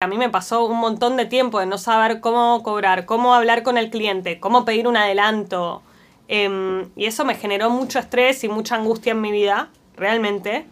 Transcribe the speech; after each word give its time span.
A 0.00 0.06
mí 0.06 0.16
me 0.16 0.30
pasó 0.30 0.64
un 0.64 0.78
montón 0.78 1.16
de 1.16 1.26
tiempo 1.26 1.58
de 1.58 1.66
no 1.66 1.76
saber 1.76 2.20
cómo 2.20 2.62
cobrar, 2.62 3.04
cómo 3.04 3.34
hablar 3.34 3.64
con 3.64 3.76
el 3.76 3.90
cliente, 3.90 4.38
cómo 4.38 4.64
pedir 4.64 4.86
un 4.86 4.96
adelanto. 4.96 5.82
Em, 6.28 6.88
y 6.94 7.06
eso 7.06 7.24
me 7.24 7.34
generó 7.34 7.68
mucho 7.68 7.98
estrés 7.98 8.44
y 8.44 8.48
mucha 8.48 8.76
angustia 8.76 9.10
en 9.10 9.20
mi 9.20 9.32
vida, 9.32 9.70
realmente. 9.96 10.66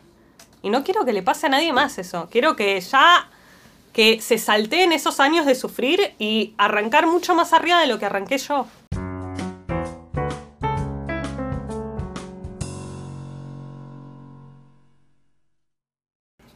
Y 0.62 0.70
no 0.70 0.84
quiero 0.84 1.04
que 1.04 1.12
le 1.12 1.24
pase 1.24 1.46
a 1.46 1.48
nadie 1.48 1.72
más 1.72 1.98
eso. 1.98 2.28
Quiero 2.30 2.54
que 2.54 2.80
ya 2.80 3.28
que 3.92 4.20
se 4.20 4.38
salteen 4.38 4.92
esos 4.92 5.18
años 5.18 5.44
de 5.44 5.56
sufrir 5.56 6.14
y 6.20 6.54
arrancar 6.56 7.08
mucho 7.08 7.34
más 7.34 7.52
arriba 7.52 7.80
de 7.80 7.88
lo 7.88 7.98
que 7.98 8.06
arranqué 8.06 8.38
yo. 8.38 8.68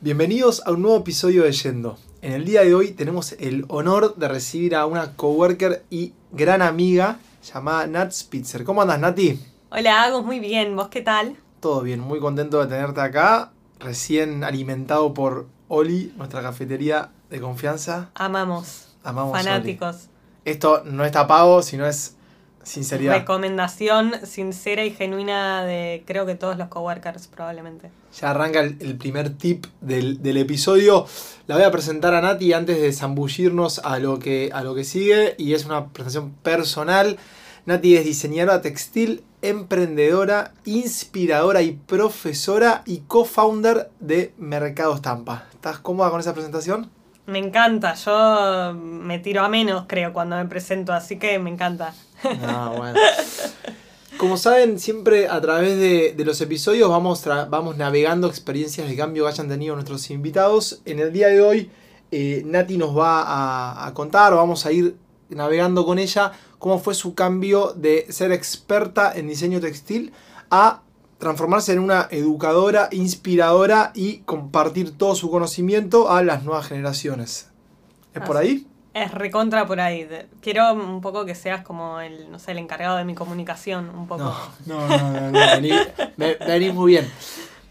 Bienvenidos 0.00 0.62
a 0.64 0.70
un 0.70 0.82
nuevo 0.82 0.98
episodio 0.98 1.42
de 1.42 1.50
Yendo. 1.50 1.98
En 2.22 2.34
el 2.34 2.44
día 2.44 2.60
de 2.60 2.74
hoy 2.74 2.90
tenemos 2.90 3.32
el 3.32 3.64
honor 3.68 4.14
de 4.16 4.28
recibir 4.28 4.74
a 4.74 4.84
una 4.84 5.16
coworker 5.16 5.84
y 5.88 6.12
gran 6.32 6.60
amiga 6.60 7.18
llamada 7.42 7.86
Nat 7.86 8.12
Spitzer. 8.12 8.62
¿Cómo 8.62 8.82
andas, 8.82 9.00
Nati? 9.00 9.40
Hola, 9.70 10.02
Agus, 10.02 10.22
muy 10.22 10.38
bien. 10.38 10.76
¿Vos 10.76 10.88
qué 10.88 11.00
tal? 11.00 11.36
Todo 11.60 11.80
bien, 11.80 11.98
muy 11.98 12.20
contento 12.20 12.60
de 12.60 12.66
tenerte 12.66 13.00
acá. 13.00 13.52
Recién 13.78 14.44
alimentado 14.44 15.14
por 15.14 15.46
Oli, 15.68 16.12
nuestra 16.18 16.42
cafetería 16.42 17.10
de 17.30 17.40
confianza. 17.40 18.10
Amamos. 18.14 18.88
Amamos. 19.02 19.32
Fanáticos. 19.32 20.08
Esto 20.44 20.82
no 20.84 21.06
está 21.06 21.26
pago, 21.26 21.62
sino 21.62 21.86
es 21.86 22.16
sinceridad. 22.70 23.14
Recomendación 23.14 24.14
sincera 24.24 24.84
y 24.84 24.90
genuina 24.92 25.64
de 25.64 26.02
creo 26.06 26.24
que 26.24 26.34
todos 26.34 26.56
los 26.56 26.68
coworkers 26.68 27.26
probablemente. 27.26 27.90
Ya 28.18 28.30
arranca 28.30 28.60
el, 28.60 28.76
el 28.80 28.96
primer 28.96 29.30
tip 29.30 29.66
del, 29.80 30.22
del 30.22 30.36
episodio. 30.36 31.06
La 31.46 31.56
voy 31.56 31.64
a 31.64 31.70
presentar 31.70 32.14
a 32.14 32.20
Nati 32.20 32.52
antes 32.52 32.80
de 32.80 32.92
zambullirnos 32.92 33.80
a 33.80 33.98
lo, 33.98 34.18
que, 34.18 34.50
a 34.52 34.62
lo 34.62 34.74
que 34.74 34.84
sigue. 34.84 35.34
Y 35.38 35.54
es 35.54 35.64
una 35.64 35.88
presentación 35.88 36.32
personal. 36.42 37.18
Nati 37.66 37.96
es 37.96 38.04
diseñadora 38.04 38.62
textil, 38.62 39.22
emprendedora, 39.42 40.52
inspiradora 40.64 41.62
y 41.62 41.72
profesora 41.72 42.82
y 42.86 42.98
co-founder 43.06 43.90
de 44.00 44.32
Mercado 44.38 44.94
Estampa. 44.94 45.44
¿Estás 45.52 45.78
cómoda 45.78 46.10
con 46.10 46.20
esa 46.20 46.32
presentación? 46.32 46.90
Me 47.26 47.38
encanta, 47.38 47.94
yo 47.94 48.74
me 48.74 49.20
tiro 49.20 49.44
a 49.44 49.48
menos 49.48 49.84
creo 49.86 50.12
cuando 50.12 50.36
me 50.36 50.46
presento, 50.46 50.92
así 50.92 51.16
que 51.16 51.38
me 51.38 51.50
encanta. 51.50 51.94
Bueno. 52.22 52.98
Como 54.18 54.36
saben, 54.36 54.78
siempre 54.78 55.28
a 55.28 55.40
través 55.40 55.78
de, 55.78 56.14
de 56.14 56.24
los 56.24 56.40
episodios 56.40 56.90
vamos, 56.90 57.24
vamos 57.48 57.76
navegando 57.78 58.26
experiencias 58.26 58.86
de 58.86 58.94
cambio 58.94 59.24
que 59.24 59.30
hayan 59.30 59.48
tenido 59.48 59.74
nuestros 59.74 60.10
invitados. 60.10 60.82
En 60.84 60.98
el 60.98 61.12
día 61.12 61.28
de 61.28 61.40
hoy, 61.40 61.70
eh, 62.10 62.42
Nati 62.44 62.76
nos 62.76 62.96
va 62.96 63.22
a, 63.22 63.86
a 63.86 63.94
contar, 63.94 64.34
o 64.34 64.36
vamos 64.36 64.66
a 64.66 64.72
ir 64.72 64.96
navegando 65.30 65.86
con 65.86 65.98
ella, 65.98 66.32
cómo 66.58 66.78
fue 66.78 66.94
su 66.94 67.14
cambio 67.14 67.72
de 67.74 68.06
ser 68.10 68.32
experta 68.32 69.12
en 69.14 69.28
diseño 69.28 69.60
textil 69.60 70.12
a 70.50 70.82
transformarse 71.18 71.72
en 71.72 71.78
una 71.78 72.08
educadora, 72.10 72.88
inspiradora 72.92 73.92
y 73.94 74.18
compartir 74.18 74.96
todo 74.96 75.14
su 75.14 75.30
conocimiento 75.30 76.10
a 76.10 76.22
las 76.22 76.44
nuevas 76.44 76.66
generaciones. 76.66 77.48
¿Es 78.14 78.22
por 78.22 78.36
ahí? 78.36 78.66
Es 78.92 79.12
recontra 79.12 79.66
por 79.66 79.80
ahí. 79.80 80.08
Quiero 80.40 80.72
un 80.72 81.00
poco 81.00 81.24
que 81.24 81.34
seas 81.36 81.62
como 81.62 82.00
el, 82.00 82.30
no 82.30 82.38
sé, 82.40 82.50
el 82.52 82.58
encargado 82.58 82.96
de 82.96 83.04
mi 83.04 83.14
comunicación, 83.14 83.88
un 83.90 84.08
poco. 84.08 84.24
No, 84.66 84.88
no, 84.88 84.88
no, 84.88 85.10
no, 85.12 85.30
no, 85.30 85.38
vení, 85.38 85.70
ve- 86.16 86.36
venís 86.46 86.74
muy 86.74 86.92
bien. 86.92 87.10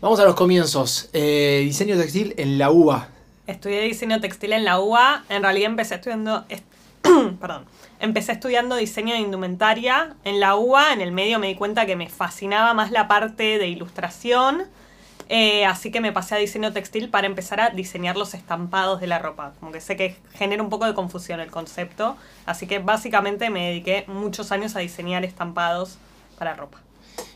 Vamos 0.02 0.20
a 0.22 0.24
los 0.24 0.36
comienzos. 0.36 1.10
Eh, 1.12 1.62
diseño 1.66 1.98
textil 1.98 2.34
en 2.38 2.58
la 2.58 2.72
UBA. 2.72 3.10
Estudié 3.48 3.82
diseño 3.82 4.22
textil 4.22 4.54
en 4.54 4.64
la 4.64 4.80
UBA. 4.80 5.24
En 5.28 5.44
realidad 5.44 5.70
empecé 5.72 5.96
estudiando. 5.96 6.46
est- 6.48 6.64
Perdón. 7.42 7.66
Empecé 8.00 8.32
estudiando 8.32 8.78
diseño 8.78 9.14
de 9.14 9.20
indumentaria 9.20 10.16
en 10.24 10.40
la 10.40 10.56
UBA. 10.56 10.94
En 10.94 11.02
el 11.02 11.12
medio 11.12 11.38
me 11.38 11.48
di 11.48 11.56
cuenta 11.56 11.86
que 11.86 11.98
me 11.98 12.08
fascinaba 12.08 12.74
más 12.74 12.92
la 12.92 13.10
parte 13.10 13.58
de 13.58 13.68
ilustración. 13.68 14.64
Eh, 15.32 15.64
así 15.66 15.92
que 15.92 16.02
me 16.02 16.12
pasé 16.12 16.34
a 16.34 16.38
diseño 16.40 16.74
textil 16.74 17.10
para 17.10 17.28
empezar 17.28 17.62
a 17.62 17.70
diseñar 17.70 18.18
los 18.18 18.34
estampados 18.34 19.00
de 19.00 19.06
la 19.06 19.20
ropa. 19.20 19.54
Como 19.60 19.72
que 19.72 19.80
sé 19.80 19.96
que 19.96 20.18
genera 20.34 20.64
un 20.64 20.70
poco 20.70 20.88
de 20.88 20.96
confusión 20.96 21.40
el 21.40 21.52
concepto. 21.52 22.18
Así 22.48 22.66
que 22.66 22.80
básicamente 22.80 23.52
me 23.52 23.68
dediqué 23.68 24.06
muchos 24.08 24.52
años 24.52 24.76
a 24.76 24.80
diseñar 24.80 25.24
estampados 25.24 26.00
para 26.40 26.56
ropa. 26.56 26.80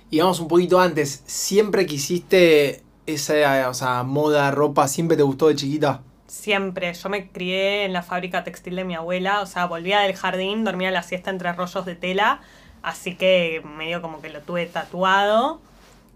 Y 0.09 0.19
vamos 0.19 0.39
un 0.39 0.47
poquito 0.47 0.79
antes. 0.79 1.21
¿Siempre 1.27 1.85
quisiste 1.85 2.81
esa 3.05 3.69
o 3.69 3.75
sea, 3.75 4.01
moda, 4.01 4.49
ropa? 4.49 4.87
¿Siempre 4.87 5.15
te 5.15 5.21
gustó 5.21 5.49
de 5.49 5.55
chiquita? 5.55 6.01
Siempre. 6.25 6.91
Yo 6.95 7.09
me 7.09 7.29
crié 7.29 7.85
en 7.85 7.93
la 7.93 8.01
fábrica 8.01 8.43
textil 8.43 8.75
de 8.75 8.85
mi 8.85 8.95
abuela. 8.95 9.41
O 9.41 9.45
sea, 9.45 9.67
volvía 9.67 9.99
del 9.99 10.15
jardín, 10.15 10.63
dormía 10.63 10.89
la 10.89 11.03
siesta 11.03 11.29
entre 11.29 11.53
rollos 11.53 11.85
de 11.85 11.93
tela. 11.93 12.41
Así 12.81 13.13
que 13.13 13.61
medio 13.77 14.01
como 14.01 14.19
que 14.19 14.29
lo 14.29 14.41
tuve 14.41 14.65
tatuado. 14.65 15.61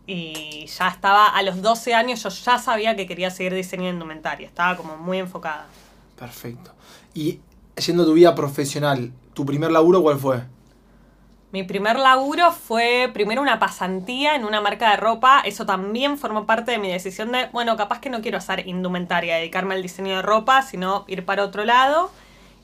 Y 0.07 0.66
ya 0.68 0.88
estaba, 0.88 1.28
a 1.28 1.44
los 1.44 1.62
12 1.62 1.94
años 1.94 2.23
yo 2.23 2.29
ya 2.29 2.57
sabía 2.57 2.95
que 2.95 3.06
quería 3.06 3.29
seguir 3.29 3.53
diseño 3.53 3.84
de 3.84 3.90
indumentaria. 3.90 4.47
Estaba 4.47 4.78
como 4.78 4.97
muy 4.97 5.19
enfocada. 5.19 5.68
Perfecto. 6.18 6.72
Y 7.13 7.41
yendo 7.75 8.03
a 8.03 8.06
tu 8.06 8.13
vida 8.13 8.34
profesional, 8.34 9.12
¿tu 9.34 9.46
primer 9.46 9.69
laburo 9.69 10.01
cuál 10.01 10.17
fue? 10.17 10.44
Mi 11.51 11.63
primer 11.63 11.97
laburo 11.97 12.51
fue 12.51 13.09
primero 13.13 13.41
una 13.41 13.59
pasantía 13.59 14.35
en 14.35 14.46
una 14.46 14.62
marca 14.62 14.91
de 14.91 14.97
ropa. 14.97 15.41
Eso 15.46 15.66
también 15.66 16.17
formó 16.17 16.46
parte 16.46 16.72
de 16.72 16.78
mi 16.78 16.90
decisión 16.90 17.31
de, 17.31 17.47
bueno, 17.51 17.75
capaz 17.78 18.00
que 18.00 18.09
no 18.09 18.22
quiero 18.22 18.38
hacer 18.38 18.67
indumentaria, 18.67 19.35
dedicarme 19.35 19.75
al 19.75 19.81
diseño 19.81 20.17
de 20.17 20.22
ropa, 20.22 20.62
sino 20.62 21.06
ir 21.07 21.25
para 21.25 21.44
otro 21.44 21.66
lado. 21.66 22.12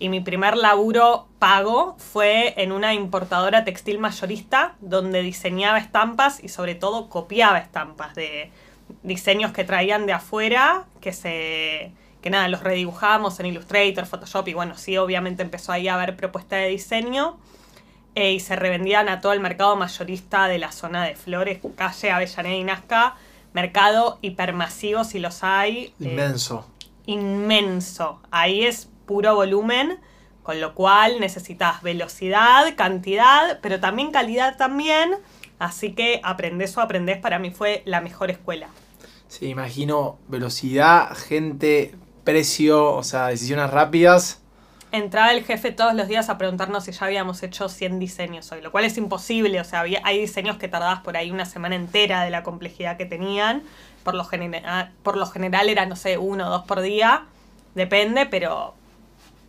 Y 0.03 0.09
mi 0.09 0.19
primer 0.19 0.57
laburo 0.57 1.29
pago 1.39 1.95
fue 1.97 2.61
en 2.61 2.73
una 2.73 2.93
importadora 2.93 3.63
textil 3.63 3.99
mayorista 3.99 4.75
donde 4.81 5.21
diseñaba 5.21 5.77
estampas 5.77 6.43
y 6.43 6.49
sobre 6.49 6.75
todo 6.75 7.07
copiaba 7.07 7.57
estampas 7.57 8.13
de 8.13 8.51
diseños 9.03 9.53
que 9.53 9.63
traían 9.63 10.05
de 10.05 10.11
afuera, 10.11 10.83
que 10.99 11.13
se 11.13 11.93
que 12.21 12.29
nada, 12.29 12.49
los 12.49 12.63
redibujábamos 12.63 13.39
en 13.39 13.45
Illustrator, 13.45 14.05
Photoshop 14.05 14.45
y 14.49 14.53
bueno, 14.53 14.77
sí, 14.77 14.97
obviamente 14.97 15.41
empezó 15.41 15.71
ahí 15.71 15.87
a 15.87 15.93
haber 15.93 16.17
propuesta 16.17 16.57
de 16.57 16.67
diseño 16.67 17.37
eh, 18.13 18.33
y 18.33 18.41
se 18.41 18.57
revendían 18.57 19.07
a 19.07 19.21
todo 19.21 19.31
el 19.31 19.39
mercado 19.39 19.77
mayorista 19.77 20.49
de 20.49 20.57
la 20.57 20.73
zona 20.73 21.05
de 21.05 21.15
Flores, 21.15 21.61
calle 21.77 22.11
Avellaneda 22.11 22.55
y 22.55 22.63
Nazca, 22.65 23.15
mercado 23.53 24.19
hipermasivo 24.21 25.05
si 25.05 25.19
los 25.19 25.45
hay. 25.45 25.93
eh, 26.01 26.09
Inmenso. 26.09 26.67
inmenso. 27.05 28.19
Ahí 28.31 28.65
es 28.65 28.89
puro 29.05 29.35
volumen, 29.35 29.99
con 30.43 30.59
lo 30.61 30.73
cual 30.75 31.19
necesitas 31.19 31.81
velocidad, 31.83 32.75
cantidad, 32.75 33.59
pero 33.61 33.79
también 33.79 34.11
calidad 34.11 34.57
también. 34.57 35.15
Así 35.59 35.93
que 35.95 36.19
aprendés 36.23 36.75
o 36.77 36.81
aprendés 36.81 37.17
para 37.19 37.39
mí 37.39 37.51
fue 37.51 37.83
la 37.85 38.01
mejor 38.01 38.31
escuela. 38.31 38.69
Sí, 39.27 39.47
imagino 39.47 40.19
velocidad, 40.27 41.15
gente, 41.15 41.95
precio, 42.23 42.93
o 42.93 43.03
sea, 43.03 43.27
decisiones 43.27 43.69
rápidas. 43.71 44.41
Entraba 44.91 45.31
el 45.33 45.43
jefe 45.43 45.71
todos 45.71 45.95
los 45.95 46.07
días 46.07 46.29
a 46.29 46.37
preguntarnos 46.37 46.83
si 46.85 46.91
ya 46.91 47.05
habíamos 47.07 47.41
hecho 47.41 47.67
100 47.67 47.97
diseños 47.97 48.51
hoy, 48.51 48.61
lo 48.61 48.71
cual 48.71 48.85
es 48.85 48.95
imposible. 48.97 49.59
O 49.59 49.63
sea, 49.63 49.79
había, 49.79 50.01
hay 50.03 50.19
diseños 50.19 50.57
que 50.57 50.67
tardabas 50.67 50.99
por 51.01 51.17
ahí 51.17 51.31
una 51.31 51.45
semana 51.45 51.75
entera 51.75 52.23
de 52.23 52.29
la 52.29 52.43
complejidad 52.43 52.95
que 52.97 53.05
tenían. 53.07 53.63
Por 54.03 54.13
lo, 54.13 54.23
genera- 54.23 54.91
por 55.01 55.17
lo 55.17 55.25
general 55.25 55.69
era, 55.69 55.85
no 55.87 55.95
sé, 55.95 56.17
uno 56.19 56.47
o 56.47 56.49
dos 56.51 56.65
por 56.65 56.81
día. 56.81 57.25
Depende, 57.73 58.27
pero 58.27 58.75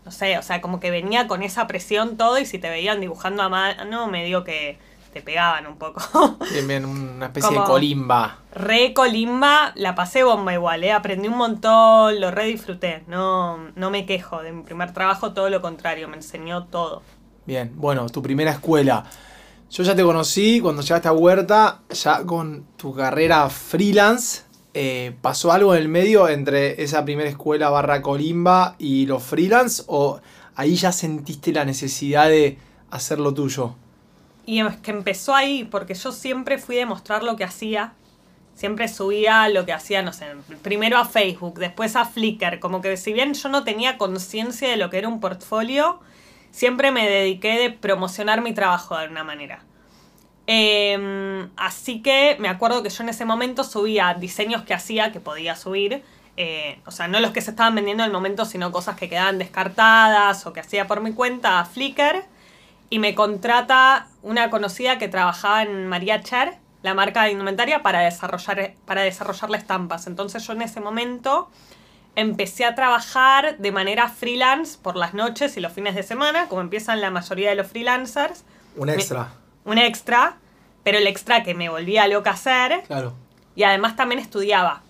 no 0.04 0.10
sé, 0.10 0.38
o 0.38 0.42
sea, 0.42 0.60
como 0.60 0.80
que 0.80 0.90
venía 0.90 1.26
con 1.26 1.42
esa 1.42 1.66
presión 1.66 2.16
todo 2.16 2.38
y 2.38 2.46
si 2.46 2.58
te 2.58 2.68
veían 2.68 3.00
dibujando 3.00 3.42
a 3.42 3.48
mano, 3.48 4.06
medio 4.06 4.44
que 4.44 4.78
te 5.12 5.22
pegaban 5.22 5.66
un 5.66 5.76
poco. 5.76 6.02
Bien, 6.52 6.66
bien, 6.66 6.84
una 6.84 7.26
especie 7.26 7.56
de 7.56 7.64
colimba. 7.64 8.38
Re 8.52 8.92
colimba, 8.92 9.72
la 9.76 9.94
pasé 9.94 10.24
bomba 10.24 10.52
igual, 10.52 10.82
¿eh? 10.82 10.92
aprendí 10.92 11.28
un 11.28 11.36
montón, 11.36 12.20
lo 12.20 12.30
re 12.32 12.46
disfruté, 12.46 13.04
no, 13.06 13.70
no 13.76 13.90
me 13.90 14.06
quejo 14.06 14.42
de 14.42 14.52
mi 14.52 14.62
primer 14.64 14.92
trabajo, 14.92 15.32
todo 15.32 15.50
lo 15.50 15.62
contrario, 15.62 16.08
me 16.08 16.16
enseñó 16.16 16.64
todo. 16.64 17.02
Bien, 17.46 17.72
bueno, 17.76 18.08
tu 18.08 18.22
primera 18.22 18.50
escuela. 18.50 19.04
Yo 19.70 19.82
ya 19.82 19.94
te 19.94 20.02
conocí 20.02 20.60
cuando 20.60 20.82
llegaste 20.82 21.08
a 21.08 21.12
Huerta, 21.12 21.80
ya 21.90 22.24
con 22.24 22.64
tu 22.76 22.94
carrera 22.94 23.48
freelance. 23.50 24.43
Eh, 24.74 25.14
¿Pasó 25.22 25.52
algo 25.52 25.74
en 25.74 25.82
el 25.82 25.88
medio 25.88 26.28
entre 26.28 26.82
esa 26.82 27.04
primera 27.04 27.30
escuela 27.30 27.70
barra 27.70 28.02
colimba 28.02 28.74
y 28.78 29.06
los 29.06 29.22
freelance? 29.22 29.84
¿O 29.86 30.20
ahí 30.56 30.74
ya 30.74 30.90
sentiste 30.90 31.52
la 31.52 31.64
necesidad 31.64 32.28
de 32.28 32.58
hacer 32.90 33.20
lo 33.20 33.32
tuyo? 33.32 33.76
Y 34.46 34.60
es 34.60 34.76
que 34.76 34.90
empezó 34.90 35.34
ahí, 35.34 35.64
porque 35.64 35.94
yo 35.94 36.12
siempre 36.12 36.58
fui 36.58 36.80
a 36.80 36.86
mostrar 36.86 37.22
lo 37.22 37.36
que 37.36 37.44
hacía. 37.44 37.94
Siempre 38.54 38.88
subía 38.88 39.48
lo 39.48 39.64
que 39.64 39.72
hacía, 39.72 40.02
no 40.02 40.12
sé, 40.12 40.26
primero 40.62 40.98
a 40.98 41.04
Facebook, 41.04 41.58
después 41.58 41.96
a 41.96 42.04
Flickr. 42.04 42.58
Como 42.60 42.80
que 42.80 42.96
si 42.96 43.12
bien 43.12 43.34
yo 43.34 43.48
no 43.48 43.64
tenía 43.64 43.96
conciencia 43.96 44.68
de 44.68 44.76
lo 44.76 44.90
que 44.90 44.98
era 44.98 45.08
un 45.08 45.20
portfolio, 45.20 46.00
siempre 46.50 46.90
me 46.90 47.08
dediqué 47.08 47.58
de 47.58 47.70
promocionar 47.70 48.42
mi 48.42 48.52
trabajo 48.54 48.96
de 48.96 49.04
alguna 49.04 49.24
manera. 49.24 49.64
Em, 50.46 51.48
así 51.56 52.02
que 52.02 52.36
me 52.38 52.48
acuerdo 52.48 52.82
que 52.82 52.90
yo 52.90 53.02
en 53.02 53.08
ese 53.08 53.24
momento 53.24 53.64
subía 53.64 54.14
diseños 54.14 54.62
que 54.62 54.74
hacía, 54.74 55.10
que 55.10 55.20
podía 55.20 55.56
subir, 55.56 56.02
eh, 56.36 56.80
o 56.84 56.90
sea, 56.90 57.08
no 57.08 57.20
los 57.20 57.30
que 57.30 57.40
se 57.40 57.50
estaban 57.50 57.74
vendiendo 57.74 58.02
en 58.02 58.08
el 58.08 58.12
momento, 58.12 58.44
sino 58.44 58.72
cosas 58.72 58.96
que 58.96 59.08
quedaban 59.08 59.38
descartadas 59.38 60.46
o 60.46 60.52
que 60.52 60.60
hacía 60.60 60.86
por 60.86 61.00
mi 61.00 61.12
cuenta 61.12 61.60
a 61.60 61.64
Flickr. 61.64 62.24
Y 62.90 62.98
me 62.98 63.14
contrata 63.14 64.08
una 64.22 64.50
conocida 64.50 64.98
que 64.98 65.08
trabajaba 65.08 65.62
en 65.62 65.86
María 65.86 66.22
Cher, 66.22 66.58
la 66.82 66.94
marca 66.94 67.24
de 67.24 67.32
indumentaria, 67.32 67.82
para 67.82 68.00
desarrollar, 68.00 68.74
para 68.84 69.02
desarrollarle 69.02 69.56
estampas. 69.56 70.06
Entonces 70.06 70.46
yo 70.46 70.52
en 70.52 70.62
ese 70.62 70.80
momento 70.80 71.48
empecé 72.14 72.64
a 72.64 72.74
trabajar 72.74 73.56
de 73.58 73.72
manera 73.72 74.08
freelance 74.08 74.78
por 74.80 74.96
las 74.96 75.14
noches 75.14 75.56
y 75.56 75.60
los 75.60 75.72
fines 75.72 75.94
de 75.94 76.02
semana, 76.02 76.46
como 76.48 76.60
empiezan 76.60 77.00
la 77.00 77.10
mayoría 77.10 77.50
de 77.50 77.56
los 77.56 77.66
freelancers. 77.66 78.44
Un 78.76 78.90
extra. 78.90 79.32
Un 79.64 79.78
extra, 79.78 80.36
pero 80.82 80.98
el 80.98 81.06
extra 81.06 81.42
que 81.42 81.54
me 81.54 81.68
volvía 81.68 82.06
loca 82.08 82.30
hacer. 82.30 82.82
Claro. 82.86 83.14
Y 83.56 83.62
además 83.64 83.96
también 83.96 84.20
estudiaba. 84.20 84.82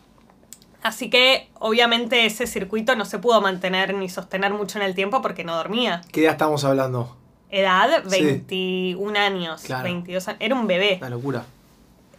Así 0.82 1.08
que 1.08 1.48
obviamente 1.60 2.26
ese 2.26 2.46
circuito 2.46 2.94
no 2.94 3.04
se 3.06 3.18
pudo 3.18 3.40
mantener 3.40 3.94
ni 3.94 4.08
sostener 4.08 4.52
mucho 4.52 4.78
en 4.78 4.84
el 4.84 4.94
tiempo 4.94 5.22
porque 5.22 5.42
no 5.44 5.56
dormía. 5.56 6.02
¿Qué 6.12 6.22
edad 6.24 6.32
estamos 6.32 6.64
hablando? 6.64 7.16
Edad, 7.50 8.02
Sí. 8.06 8.22
21 8.22 9.16
años, 9.16 9.62
Claro. 9.62 9.84
22 9.84 10.28
años. 10.28 10.40
Era 10.40 10.54
un 10.54 10.66
bebé. 10.66 10.96
Una 11.00 11.10
locura. 11.10 11.44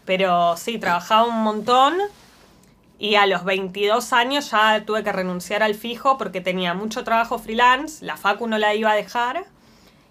Pero 0.06 0.56
sí, 0.58 0.78
trabajaba 0.80 1.24
un 1.28 1.44
montón. 1.44 1.96
Y 2.98 3.16
a 3.16 3.26
los 3.26 3.44
22 3.44 4.14
años 4.14 4.50
ya 4.52 4.84
tuve 4.86 5.04
que 5.04 5.12
renunciar 5.12 5.62
al 5.62 5.76
fijo 5.76 6.18
porque 6.18 6.40
tenía 6.42 6.74
mucho 6.74 7.04
trabajo 7.04 7.38
freelance. 7.38 8.04
La 8.06 8.16
facu 8.16 8.48
no 8.48 8.58
la 8.58 8.74
iba 8.74 8.90
a 8.92 8.96
dejar. 8.96 9.46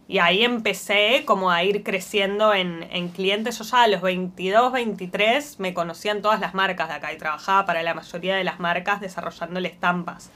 Y 0.06 0.18
ahí 0.18 0.44
empecé 0.44 1.24
como 1.24 1.50
a 1.50 1.64
ir 1.64 1.82
creciendo 1.82 2.52
en, 2.52 2.82
en 2.90 3.08
clientes. 3.08 3.58
Yo 3.58 3.64
ya 3.64 3.84
a 3.84 3.88
los 3.88 4.02
22, 4.02 4.70
23 4.72 5.58
me 5.60 5.72
conocían 5.72 6.20
todas 6.20 6.40
las 6.40 6.52
marcas 6.54 6.88
de 6.88 6.94
acá 6.94 7.12
y 7.12 7.16
trabajaba 7.18 7.64
para 7.64 7.82
la 7.82 7.94
mayoría 7.94 8.36
de 8.36 8.44
las 8.44 8.60
marcas 8.60 9.00
desarrollándole 9.00 9.68
estampas. 9.68 10.30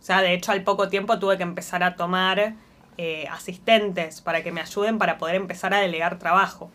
O 0.00 0.04
sea, 0.04 0.20
de 0.20 0.34
hecho 0.34 0.52
al 0.52 0.62
poco 0.62 0.88
tiempo 0.88 1.18
tuve 1.18 1.36
que 1.38 1.42
empezar 1.42 1.82
a 1.82 1.96
tomar 1.96 2.54
eh, 2.98 3.26
asistentes 3.30 4.20
para 4.20 4.42
que 4.42 4.52
me 4.52 4.60
ayuden 4.60 4.98
para 4.98 5.16
poder 5.16 5.36
empezar 5.36 5.72
a 5.72 5.78
delegar 5.78 6.18
trabajo. 6.18 6.70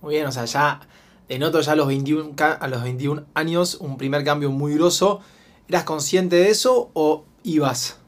Muy 0.00 0.14
bien, 0.14 0.26
o 0.26 0.32
sea, 0.32 0.44
ya 0.46 0.80
denoto 1.28 1.60
ya 1.60 1.72
a 1.72 1.76
los 1.76 1.86
21, 1.86 2.32
ca- 2.34 2.54
a 2.54 2.66
los 2.66 2.82
21 2.82 3.24
años 3.34 3.76
un 3.76 3.96
primer 3.98 4.24
cambio 4.24 4.50
muy 4.50 4.74
grosso. 4.74 5.20
¿Eras 5.68 5.84
consciente 5.84 6.36
de 6.36 6.50
eso 6.50 6.90
o 6.94 7.24
ibas? 7.44 7.98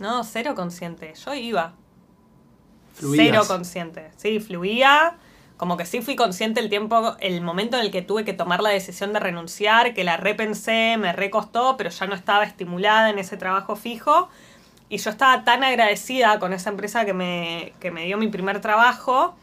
No, 0.00 0.24
cero 0.24 0.54
consciente. 0.56 1.14
Yo 1.24 1.34
iba. 1.34 1.72
Fluías. 2.96 3.26
Cero 3.26 3.44
consciente. 3.46 4.10
Sí, 4.16 4.40
fluía. 4.40 5.16
Como 5.56 5.78
que 5.78 5.86
sí 5.86 6.02
fui 6.02 6.16
consciente 6.16 6.60
el 6.60 6.68
tiempo, 6.68 7.16
el 7.18 7.40
momento 7.40 7.78
en 7.78 7.84
el 7.84 7.90
que 7.90 8.02
tuve 8.02 8.24
que 8.26 8.34
tomar 8.34 8.60
la 8.60 8.68
decisión 8.70 9.14
de 9.14 9.20
renunciar, 9.20 9.94
que 9.94 10.04
la 10.04 10.18
repensé, 10.18 10.96
me 10.98 11.14
recostó, 11.14 11.76
pero 11.78 11.88
ya 11.88 12.06
no 12.06 12.14
estaba 12.14 12.44
estimulada 12.44 13.08
en 13.08 13.18
ese 13.18 13.38
trabajo 13.38 13.74
fijo. 13.74 14.28
Y 14.90 14.98
yo 14.98 15.10
estaba 15.10 15.44
tan 15.44 15.64
agradecida 15.64 16.38
con 16.38 16.52
esa 16.52 16.70
empresa 16.70 17.04
que 17.06 17.14
me, 17.14 17.72
que 17.80 17.90
me 17.90 18.04
dio 18.04 18.18
mi 18.18 18.28
primer 18.28 18.60
trabajo, 18.60 19.34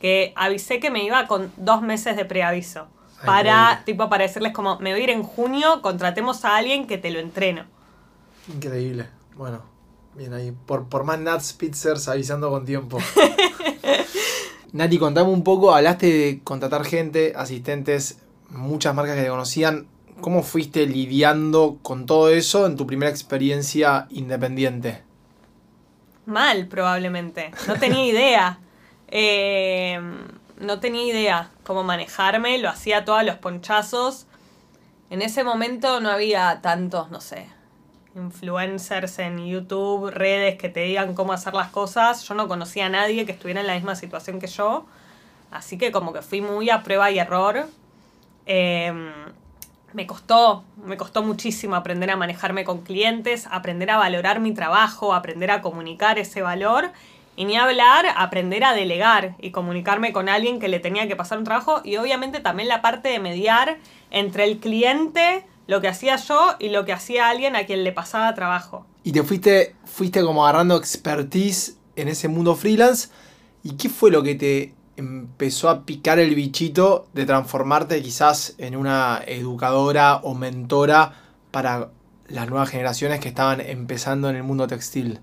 que 0.00 0.32
avisé 0.36 0.78
que 0.78 0.90
me 0.90 1.02
iba 1.02 1.26
con 1.26 1.52
dos 1.56 1.82
meses 1.82 2.16
de 2.16 2.24
preaviso. 2.24 2.86
Ay, 3.20 3.26
Para, 3.26 3.50
increíble. 3.50 3.84
tipo, 3.86 4.08
para 4.08 4.22
decirles 4.22 4.52
como, 4.52 4.78
me 4.78 4.92
voy 4.92 5.00
a 5.00 5.04
ir 5.04 5.10
en 5.10 5.22
junio, 5.24 5.82
contratemos 5.82 6.44
a 6.44 6.56
alguien 6.56 6.86
que 6.86 6.96
te 6.96 7.10
lo 7.10 7.18
entreno. 7.18 7.64
Increíble. 8.48 9.08
Bueno, 9.34 9.62
bien 10.16 10.32
ahí. 10.34 10.52
Por, 10.66 10.88
por 10.88 11.04
más 11.04 11.18
Nats 11.18 11.52
Pizzers 11.52 12.08
avisando 12.08 12.50
con 12.50 12.64
tiempo. 12.64 12.98
Nati, 14.72 14.98
contame 14.98 15.30
un 15.30 15.44
poco, 15.44 15.74
hablaste 15.74 16.06
de 16.06 16.40
contratar 16.42 16.84
gente, 16.84 17.32
asistentes, 17.36 18.18
muchas 18.50 18.94
marcas 18.94 19.16
que 19.16 19.22
te 19.22 19.28
conocían. 19.28 19.86
¿Cómo 20.20 20.42
fuiste 20.42 20.86
lidiando 20.86 21.78
con 21.82 22.06
todo 22.06 22.30
eso 22.30 22.66
en 22.66 22.76
tu 22.76 22.86
primera 22.86 23.10
experiencia 23.10 24.06
independiente? 24.10 25.02
Mal, 26.24 26.66
probablemente. 26.66 27.50
No 27.68 27.76
tenía 27.76 28.06
idea. 28.06 28.58
Eh, 29.08 30.00
no 30.58 30.80
tenía 30.80 31.04
idea 31.04 31.50
cómo 31.64 31.84
manejarme, 31.84 32.58
lo 32.58 32.68
hacía 32.68 33.04
todos 33.04 33.22
los 33.24 33.36
ponchazos. 33.36 34.26
En 35.10 35.22
ese 35.22 35.44
momento 35.44 36.00
no 36.00 36.10
había 36.10 36.60
tantos, 36.60 37.10
no 37.10 37.20
sé, 37.20 37.46
influencers 38.16 39.18
en 39.18 39.46
YouTube, 39.46 40.10
redes 40.10 40.56
que 40.56 40.68
te 40.68 40.80
digan 40.80 41.14
cómo 41.14 41.32
hacer 41.32 41.54
las 41.54 41.70
cosas. 41.70 42.26
Yo 42.26 42.34
no 42.34 42.48
conocía 42.48 42.86
a 42.86 42.88
nadie 42.88 43.26
que 43.26 43.32
estuviera 43.32 43.60
en 43.60 43.66
la 43.66 43.74
misma 43.74 43.94
situación 43.94 44.40
que 44.40 44.46
yo. 44.46 44.86
Así 45.50 45.78
que 45.78 45.92
como 45.92 46.12
que 46.12 46.22
fui 46.22 46.40
muy 46.40 46.70
a 46.70 46.82
prueba 46.82 47.10
y 47.10 47.18
error. 47.18 47.66
Eh, 48.46 48.92
me 49.92 50.06
costó, 50.06 50.64
me 50.84 50.96
costó 50.96 51.22
muchísimo 51.22 51.74
aprender 51.74 52.10
a 52.10 52.16
manejarme 52.16 52.64
con 52.64 52.82
clientes, 52.82 53.48
aprender 53.50 53.90
a 53.90 53.96
valorar 53.96 54.40
mi 54.40 54.52
trabajo, 54.52 55.14
aprender 55.14 55.50
a 55.50 55.62
comunicar 55.62 56.18
ese 56.18 56.42
valor 56.42 56.90
y 57.34 57.44
ni 57.44 57.56
hablar, 57.56 58.04
aprender 58.16 58.64
a 58.64 58.74
delegar 58.74 59.36
y 59.38 59.52
comunicarme 59.52 60.12
con 60.12 60.28
alguien 60.28 60.58
que 60.58 60.68
le 60.68 60.80
tenía 60.80 61.08
que 61.08 61.16
pasar 61.16 61.38
un 61.38 61.44
trabajo 61.44 61.80
y 61.82 61.96
obviamente 61.96 62.40
también 62.40 62.68
la 62.68 62.82
parte 62.82 63.08
de 63.08 63.18
mediar 63.20 63.78
entre 64.10 64.44
el 64.44 64.58
cliente, 64.58 65.46
lo 65.66 65.80
que 65.80 65.88
hacía 65.88 66.16
yo 66.16 66.56
y 66.58 66.68
lo 66.68 66.84
que 66.84 66.92
hacía 66.92 67.28
alguien 67.28 67.56
a 67.56 67.66
quien 67.66 67.84
le 67.84 67.92
pasaba 67.92 68.34
trabajo. 68.34 68.86
Y 69.02 69.12
te 69.12 69.22
fuiste, 69.22 69.74
fuiste 69.84 70.22
como 70.22 70.44
agarrando 70.44 70.76
expertise 70.76 71.76
en 71.96 72.08
ese 72.08 72.28
mundo 72.28 72.54
freelance. 72.54 73.08
¿Y 73.62 73.76
qué 73.76 73.88
fue 73.88 74.10
lo 74.10 74.22
que 74.22 74.34
te 74.34 74.74
empezó 74.96 75.68
a 75.68 75.84
picar 75.84 76.18
el 76.18 76.34
bichito 76.34 77.06
de 77.12 77.26
transformarte 77.26 78.00
quizás 78.02 78.54
en 78.58 78.76
una 78.76 79.22
educadora 79.26 80.16
o 80.16 80.34
mentora 80.34 81.12
para 81.50 81.90
las 82.28 82.48
nuevas 82.48 82.70
generaciones 82.70 83.20
que 83.20 83.28
estaban 83.28 83.60
empezando 83.60 84.30
en 84.30 84.36
el 84.36 84.42
mundo 84.42 84.66
textil? 84.66 85.20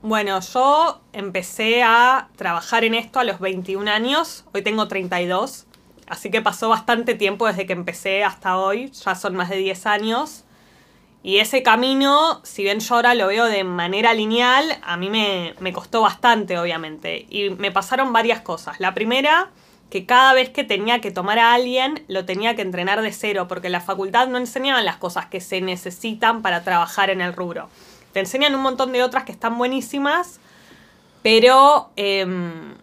Bueno, 0.00 0.38
yo 0.40 1.00
empecé 1.12 1.82
a 1.82 2.28
trabajar 2.36 2.84
en 2.84 2.94
esto 2.94 3.18
a 3.18 3.24
los 3.24 3.40
21 3.40 3.90
años, 3.90 4.44
hoy 4.54 4.62
tengo 4.62 4.86
32, 4.86 5.66
así 6.08 6.30
que 6.30 6.42
pasó 6.42 6.68
bastante 6.68 7.14
tiempo 7.14 7.46
desde 7.46 7.66
que 7.66 7.72
empecé 7.72 8.24
hasta 8.24 8.58
hoy, 8.58 8.90
ya 8.90 9.14
son 9.14 9.36
más 9.36 9.48
de 9.48 9.56
10 9.56 9.86
años. 9.86 10.44
Y 11.22 11.38
ese 11.38 11.62
camino, 11.62 12.40
si 12.44 12.62
bien 12.62 12.80
yo 12.80 12.94
ahora 12.94 13.14
lo 13.14 13.26
veo 13.26 13.46
de 13.46 13.64
manera 13.64 14.14
lineal, 14.14 14.78
a 14.82 14.96
mí 14.96 15.10
me, 15.10 15.54
me 15.58 15.72
costó 15.72 16.00
bastante, 16.00 16.58
obviamente. 16.58 17.26
Y 17.28 17.50
me 17.50 17.72
pasaron 17.72 18.12
varias 18.12 18.40
cosas. 18.40 18.78
La 18.80 18.94
primera, 18.94 19.50
que 19.90 20.06
cada 20.06 20.32
vez 20.32 20.50
que 20.50 20.64
tenía 20.64 21.00
que 21.00 21.10
tomar 21.10 21.38
a 21.38 21.54
alguien, 21.54 22.04
lo 22.08 22.24
tenía 22.24 22.54
que 22.54 22.62
entrenar 22.62 23.02
de 23.02 23.12
cero, 23.12 23.46
porque 23.48 23.66
en 23.66 23.72
la 23.72 23.80
facultad 23.80 24.28
no 24.28 24.38
enseñaban 24.38 24.84
las 24.84 24.96
cosas 24.96 25.26
que 25.26 25.40
se 25.40 25.60
necesitan 25.60 26.42
para 26.42 26.62
trabajar 26.62 27.10
en 27.10 27.20
el 27.20 27.32
rubro. 27.32 27.68
Te 28.12 28.20
enseñan 28.20 28.54
un 28.54 28.62
montón 28.62 28.92
de 28.92 29.02
otras 29.02 29.24
que 29.24 29.32
están 29.32 29.58
buenísimas, 29.58 30.40
pero 31.22 31.90
em, 31.96 32.74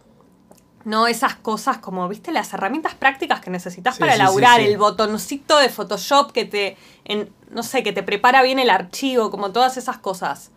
no 0.86 1.08
esas 1.08 1.36
cosas 1.36 1.80
como, 1.80 2.08
viste, 2.08 2.32
las 2.32 2.54
herramientas 2.54 2.96
prácticas 2.96 3.42
que 3.42 3.50
necesitas 3.50 3.96
Sí, 3.96 4.00
para 4.00 4.14
sí, 4.14 4.20
sí, 4.20 4.24
laburar, 4.24 4.62
sí. 4.62 4.68
el 4.68 4.78
botoncito 4.78 5.58
de 5.60 5.70
Photoshop 5.70 6.32
que 6.32 6.46
te, 6.46 6.78
en- 7.06 7.30
no 7.52 7.64
sé, 7.64 7.84
que 7.84 7.92
te 7.94 8.04
prepara 8.04 8.42
bien 8.44 8.60
el 8.60 8.70
archivo, 8.70 9.32
como 9.32 9.52
todas 9.52 9.78
esas 9.78 9.98
cosas. 9.98 10.52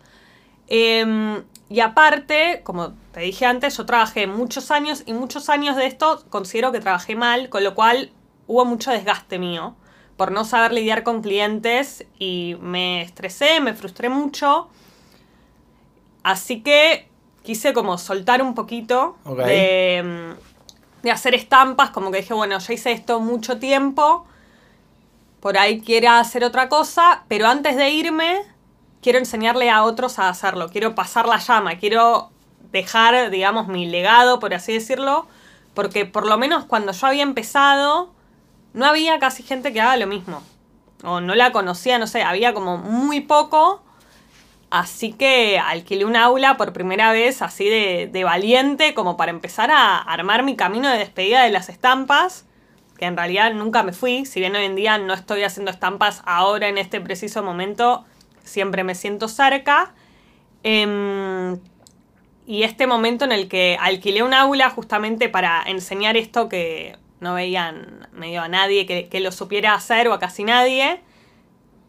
Em, 0.67 1.43
y 1.69 1.79
aparte, 1.81 2.61
como 2.63 2.93
te 3.13 3.21
dije 3.21 3.45
antes, 3.45 3.77
yo 3.77 3.85
trabajé 3.85 4.27
muchos 4.27 4.71
años 4.71 5.03
y 5.05 5.13
muchos 5.13 5.49
años 5.49 5.75
de 5.75 5.87
esto 5.87 6.23
considero 6.29 6.71
que 6.71 6.79
trabajé 6.79 7.15
mal, 7.15 7.49
con 7.49 7.63
lo 7.63 7.75
cual 7.75 8.11
hubo 8.47 8.65
mucho 8.65 8.91
desgaste 8.91 9.39
mío 9.39 9.75
por 10.17 10.31
no 10.31 10.45
saber 10.45 10.73
lidiar 10.73 11.03
con 11.03 11.21
clientes 11.21 12.05
y 12.19 12.57
me 12.61 13.01
estresé, 13.01 13.61
me 13.61 13.73
frustré 13.73 14.09
mucho. 14.09 14.69
Así 16.23 16.61
que 16.61 17.08
quise 17.43 17.73
como 17.73 17.97
soltar 17.97 18.41
un 18.41 18.55
poquito 18.55 19.17
de, 19.25 20.35
de 21.01 21.11
hacer 21.11 21.35
estampas, 21.35 21.89
como 21.91 22.11
que 22.11 22.19
dije, 22.19 22.33
bueno, 22.33 22.59
ya 22.59 22.73
hice 22.73 22.91
esto 22.91 23.19
mucho 23.19 23.59
tiempo, 23.59 24.25
por 25.39 25.57
ahí 25.57 25.81
quiero 25.81 26.11
hacer 26.11 26.43
otra 26.43 26.69
cosa, 26.69 27.23
pero 27.27 27.47
antes 27.47 27.75
de 27.75 27.89
irme, 27.89 28.41
quiero 29.01 29.19
enseñarle 29.19 29.69
a 29.69 29.83
otros 29.83 30.19
a 30.19 30.29
hacerlo, 30.29 30.69
quiero 30.69 30.95
pasar 30.95 31.27
la 31.27 31.37
llama, 31.37 31.77
quiero 31.77 32.29
dejar, 32.71 33.29
digamos, 33.29 33.67
mi 33.67 33.85
legado, 33.87 34.39
por 34.39 34.53
así 34.53 34.73
decirlo, 34.73 35.27
porque 35.73 36.05
por 36.05 36.27
lo 36.27 36.37
menos 36.37 36.65
cuando 36.65 36.91
yo 36.91 37.07
había 37.07 37.23
empezado, 37.23 38.11
no 38.73 38.85
había 38.85 39.19
casi 39.19 39.43
gente 39.43 39.73
que 39.73 39.81
haga 39.81 39.97
lo 39.97 40.07
mismo. 40.07 40.41
O 41.03 41.21
no 41.21 41.33
la 41.35 41.51
conocía, 41.51 41.97
no 41.97 42.07
sé, 42.07 42.21
había 42.23 42.53
como 42.53 42.77
muy 42.77 43.21
poco. 43.21 43.81
Así 44.69 45.13
que 45.13 45.57
alquilé 45.57 46.05
un 46.05 46.15
aula 46.15 46.55
por 46.55 46.73
primera 46.73 47.11
vez, 47.11 47.41
así 47.41 47.67
de, 47.67 48.23
valiente, 48.23 48.93
como 48.93 49.17
para 49.17 49.31
empezar 49.31 49.71
a 49.71 49.97
armar 49.97 50.43
mi 50.43 50.55
camino 50.55 50.89
de 50.89 50.99
despedida 50.99 51.43
de 51.43 51.49
las 51.49 51.69
estampas, 51.69 52.45
que 52.97 53.05
en 53.05 53.17
realidad 53.17 53.51
nunca 53.53 53.81
me 53.81 53.93
fui, 53.93 54.25
si 54.25 54.39
bien 54.39 54.55
hoy 54.55 54.65
en 54.65 54.75
día 54.75 54.99
no 54.99 55.13
estoy 55.13 55.43
haciendo 55.43 55.71
estampas 55.71 56.21
ahora 56.25 56.67
en 56.67 56.77
este 56.77 57.01
preciso 57.01 57.41
momento, 57.41 58.05
siempre 58.43 58.83
me 58.83 58.93
siento 58.93 59.27
cerca. 59.27 59.93
Em, 60.61 61.59
y 62.45 62.63
este 62.63 62.85
momento 62.85 63.25
en 63.25 63.31
el 63.31 63.47
que 63.47 63.77
alquilé 63.79 64.21
un 64.21 64.33
aula 64.35 64.69
justamente 64.69 65.29
para 65.29 65.63
enseñar 65.65 66.15
esto 66.15 66.47
que 66.47 66.95
no 67.21 67.33
veían 67.33 68.07
medio 68.11 68.41
a 68.41 68.47
nadie 68.47 68.85
que, 68.85 69.07
que 69.07 69.19
lo 69.19 69.31
supiera 69.31 69.73
hacer 69.73 70.07
o 70.09 70.13
a 70.13 70.19
casi 70.19 70.43
nadie, 70.43 71.01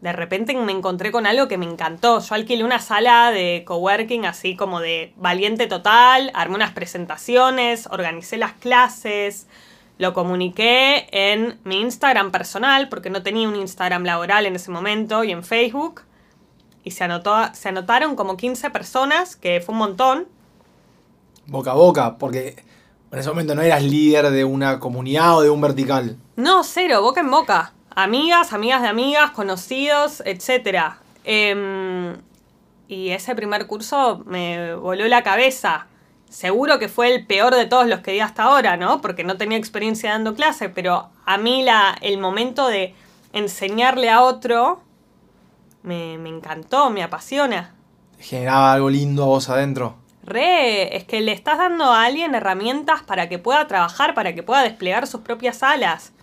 de 0.01 0.11
repente 0.13 0.55
me 0.55 0.71
encontré 0.71 1.11
con 1.11 1.27
algo 1.27 1.47
que 1.47 1.59
me 1.59 1.65
encantó. 1.65 2.19
Yo 2.19 2.35
alquilé 2.35 2.63
una 2.63 2.79
sala 2.79 3.31
de 3.31 3.63
coworking 3.65 4.25
así 4.25 4.55
como 4.55 4.79
de 4.79 5.13
valiente 5.15 5.67
total, 5.67 6.31
armé 6.33 6.55
unas 6.55 6.71
presentaciones, 6.71 7.87
organicé 7.87 8.37
las 8.37 8.53
clases, 8.53 9.47
lo 9.99 10.13
comuniqué 10.13 11.07
en 11.11 11.59
mi 11.63 11.81
Instagram 11.81 12.31
personal, 12.31 12.89
porque 12.89 13.11
no 13.11 13.21
tenía 13.21 13.47
un 13.47 13.55
Instagram 13.55 14.03
laboral 14.03 14.47
en 14.47 14.55
ese 14.55 14.71
momento, 14.71 15.23
y 15.23 15.31
en 15.31 15.43
Facebook. 15.43 16.01
Y 16.83 16.91
se, 16.91 17.03
anotó, 17.03 17.35
se 17.53 17.69
anotaron 17.69 18.15
como 18.15 18.37
15 18.37 18.71
personas, 18.71 19.35
que 19.35 19.61
fue 19.61 19.73
un 19.73 19.79
montón. 19.79 20.27
Boca 21.45 21.71
a 21.71 21.75
boca, 21.75 22.17
porque 22.17 22.55
en 23.11 23.19
ese 23.19 23.29
momento 23.29 23.53
no 23.53 23.61
eras 23.61 23.83
líder 23.83 24.31
de 24.31 24.43
una 24.45 24.79
comunidad 24.79 25.37
o 25.37 25.41
de 25.43 25.51
un 25.51 25.61
vertical. 25.61 26.17
No, 26.37 26.63
cero, 26.63 27.03
boca 27.03 27.21
en 27.21 27.29
boca 27.29 27.73
amigas, 27.95 28.53
amigas 28.53 28.81
de 28.81 28.87
amigas, 28.87 29.31
conocidos, 29.31 30.21
etc. 30.25 30.93
Em, 31.23 32.15
y 32.87 33.09
ese 33.09 33.35
primer 33.35 33.67
curso 33.67 34.23
me 34.25 34.75
voló 34.75 35.07
la 35.07 35.23
cabeza. 35.23 35.87
Seguro 36.29 36.79
que 36.79 36.87
fue 36.87 37.13
el 37.13 37.25
peor 37.25 37.55
de 37.55 37.65
todos 37.65 37.87
los 37.87 37.99
que 37.99 38.11
di 38.11 38.21
hasta 38.21 38.43
ahora, 38.43 38.77
¿no? 38.77 39.01
Porque 39.01 39.23
no 39.23 39.37
tenía 39.37 39.57
experiencia 39.57 40.11
dando 40.11 40.33
clase, 40.33 40.69
pero 40.69 41.09
a 41.25 41.37
mí 41.37 41.63
la, 41.63 41.97
el 42.01 42.17
momento 42.17 42.67
de 42.67 42.95
enseñarle 43.33 44.09
a 44.09 44.21
otro 44.21 44.81
me, 45.83 46.17
me 46.17 46.29
encantó, 46.29 46.89
me 46.89 47.03
apasiona. 47.03 47.73
Generaba 48.19 48.73
algo 48.73 48.89
lindo 48.89 49.23
a 49.23 49.27
vos 49.27 49.49
adentro. 49.49 49.95
Re, 50.23 50.95
es 50.95 51.03
que 51.05 51.21
le 51.21 51.31
estás 51.31 51.57
dando 51.57 51.85
a 51.85 52.05
alguien 52.05 52.35
herramientas 52.35 53.01
para 53.01 53.27
que 53.27 53.39
pueda 53.39 53.67
trabajar, 53.67 54.13
para 54.13 54.35
que 54.35 54.43
pueda 54.43 54.61
desplegar 54.61 55.07
sus 55.07 55.21
propias 55.21 55.63
alas. 55.63 56.13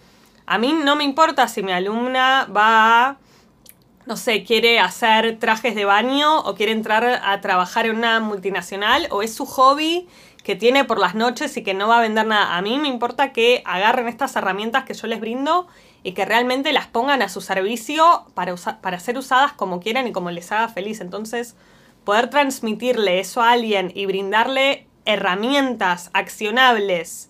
A 0.49 0.59
mí 0.59 0.73
no 0.73 0.97
me 0.97 1.05
importa 1.05 1.47
si 1.49 1.62
mi 1.62 1.73
alumna 1.73 2.49
va 2.55 3.19
no 4.09 4.17
sé, 4.17 4.43
quiere 4.43 4.81
hacer 4.81 5.38
trajes 5.38 5.75
de 5.75 5.85
baño 5.85 6.40
o 6.40 6.55
quiere 6.55 6.73
entrar 6.73 7.21
a 7.23 7.40
trabajar 7.43 7.85
en 7.85 7.97
una 7.97 8.21
multinacional 8.21 9.07
o 9.11 9.23
es 9.23 9.35
su 9.35 9.45
hobby 9.45 10.09
que 10.43 10.57
tiene 10.57 10.87
por 10.87 10.99
las 10.99 11.14
noches 11.14 11.55
y 11.59 11.62
que 11.62 11.75
no 11.75 11.88
va 11.88 11.99
a 11.99 12.00
vender 12.00 12.26
nada. 12.26 12.57
A 12.57 12.62
mí 12.62 12.78
me 12.78 12.88
importa 12.88 13.35
que 13.35 13.62
agarren 13.67 14.09
estas 14.09 14.35
herramientas 14.35 14.85
que 14.85 14.95
yo 14.95 15.07
les 15.09 15.21
brindo 15.21 15.69
y 16.02 16.12
que 16.12 16.25
realmente 16.25 16.73
las 16.73 16.87
pongan 16.87 17.21
a 17.21 17.28
su 17.28 17.43
servicio 17.43 18.25
para, 18.33 18.55
para 18.57 18.99
ser 18.99 19.19
usadas 19.19 19.52
como 19.52 19.78
quieran 19.78 20.07
y 20.07 20.12
como 20.12 20.31
les 20.31 20.50
haga 20.52 20.69
feliz. 20.69 21.02
Entonces, 21.02 21.55
poder 22.05 22.31
transmitirle 22.31 23.21
eso 23.21 23.43
a 23.43 23.50
alguien 23.50 23.93
y 23.95 24.07
brindarle 24.07 24.87
herramientas 25.05 26.09
accionables 26.14 27.28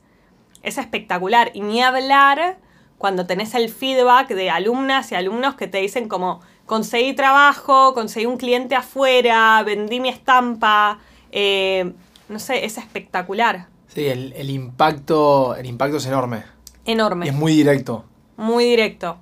es 0.63 0.79
espectacular. 0.79 1.51
Y 1.55 1.63
ni 1.63 1.83
hablar 1.83 2.59
cuando 2.99 3.27
tenés 3.27 3.55
el 3.55 3.69
feedback 3.71 4.29
de 4.29 4.51
alumnas 4.51 5.11
y 5.13 5.15
alumnos 5.15 5.55
que 5.55 5.69
te 5.69 5.79
dicen 5.79 6.09
como, 6.09 6.41
conseguí 6.67 7.15
trabajo, 7.15 7.95
conseguí 7.95 8.27
un 8.27 8.37
cliente 8.37 8.75
afuera, 8.75 9.63
vendí 9.65 10.01
mi 10.01 10.09
estampa, 10.09 10.99
eh, 11.33 11.93
no 12.29 12.39
sé, 12.39 12.65
es 12.65 12.77
espectacular. 12.77 13.69
Sí, 13.87 14.07
el, 14.07 14.51
impacto, 14.51 15.57
el 15.57 15.67
impacto 15.67 15.97
es 15.97 16.07
enorme. 16.07 16.45
Enorme. 16.85 17.29
es 17.29 17.35
muy 17.35 17.55
directo. 17.55 18.05
Muy 18.37 18.65
directo. 18.65 19.19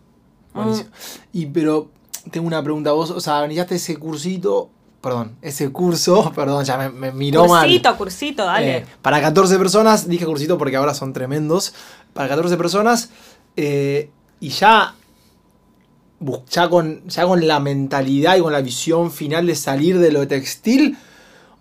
Y 1.32 1.46
pero 1.46 1.90
tengo 2.30 2.46
una 2.46 2.62
pregunta, 2.62 2.92
vos, 2.92 3.10
o 3.10 3.20
sea, 3.20 3.44
iniciaste 3.44 3.76
ese 3.76 3.96
cursito, 3.96 4.70
perdón, 5.00 5.36
ese 5.42 5.70
curso, 5.70 6.32
perdón, 6.34 6.64
ya 6.64 6.76
me, 6.78 6.88
me 6.88 7.12
miró 7.12 7.46
mal. 7.46 7.62
Cursito, 7.62 7.96
cursito, 7.96 8.44
dale. 8.44 8.78
Eh, 8.78 8.86
para 9.02 9.20
14 9.20 9.58
personas, 9.58 10.08
dije 10.08 10.26
cursito 10.26 10.58
porque 10.58 10.76
ahora 10.76 10.94
son 10.94 11.12
tremendos, 11.12 11.74
para 12.12 12.28
14 12.28 12.56
personas, 12.56 13.10
eh, 13.56 14.10
y 14.40 14.48
ya, 14.50 14.94
ya, 16.50 16.68
con, 16.68 17.06
ya 17.08 17.26
con 17.26 17.46
la 17.46 17.60
mentalidad 17.60 18.36
y 18.36 18.40
con 18.40 18.52
la 18.52 18.60
visión 18.60 19.10
final 19.10 19.46
de 19.46 19.54
salir 19.54 19.98
de 19.98 20.12
lo 20.12 20.28
textil, 20.28 20.96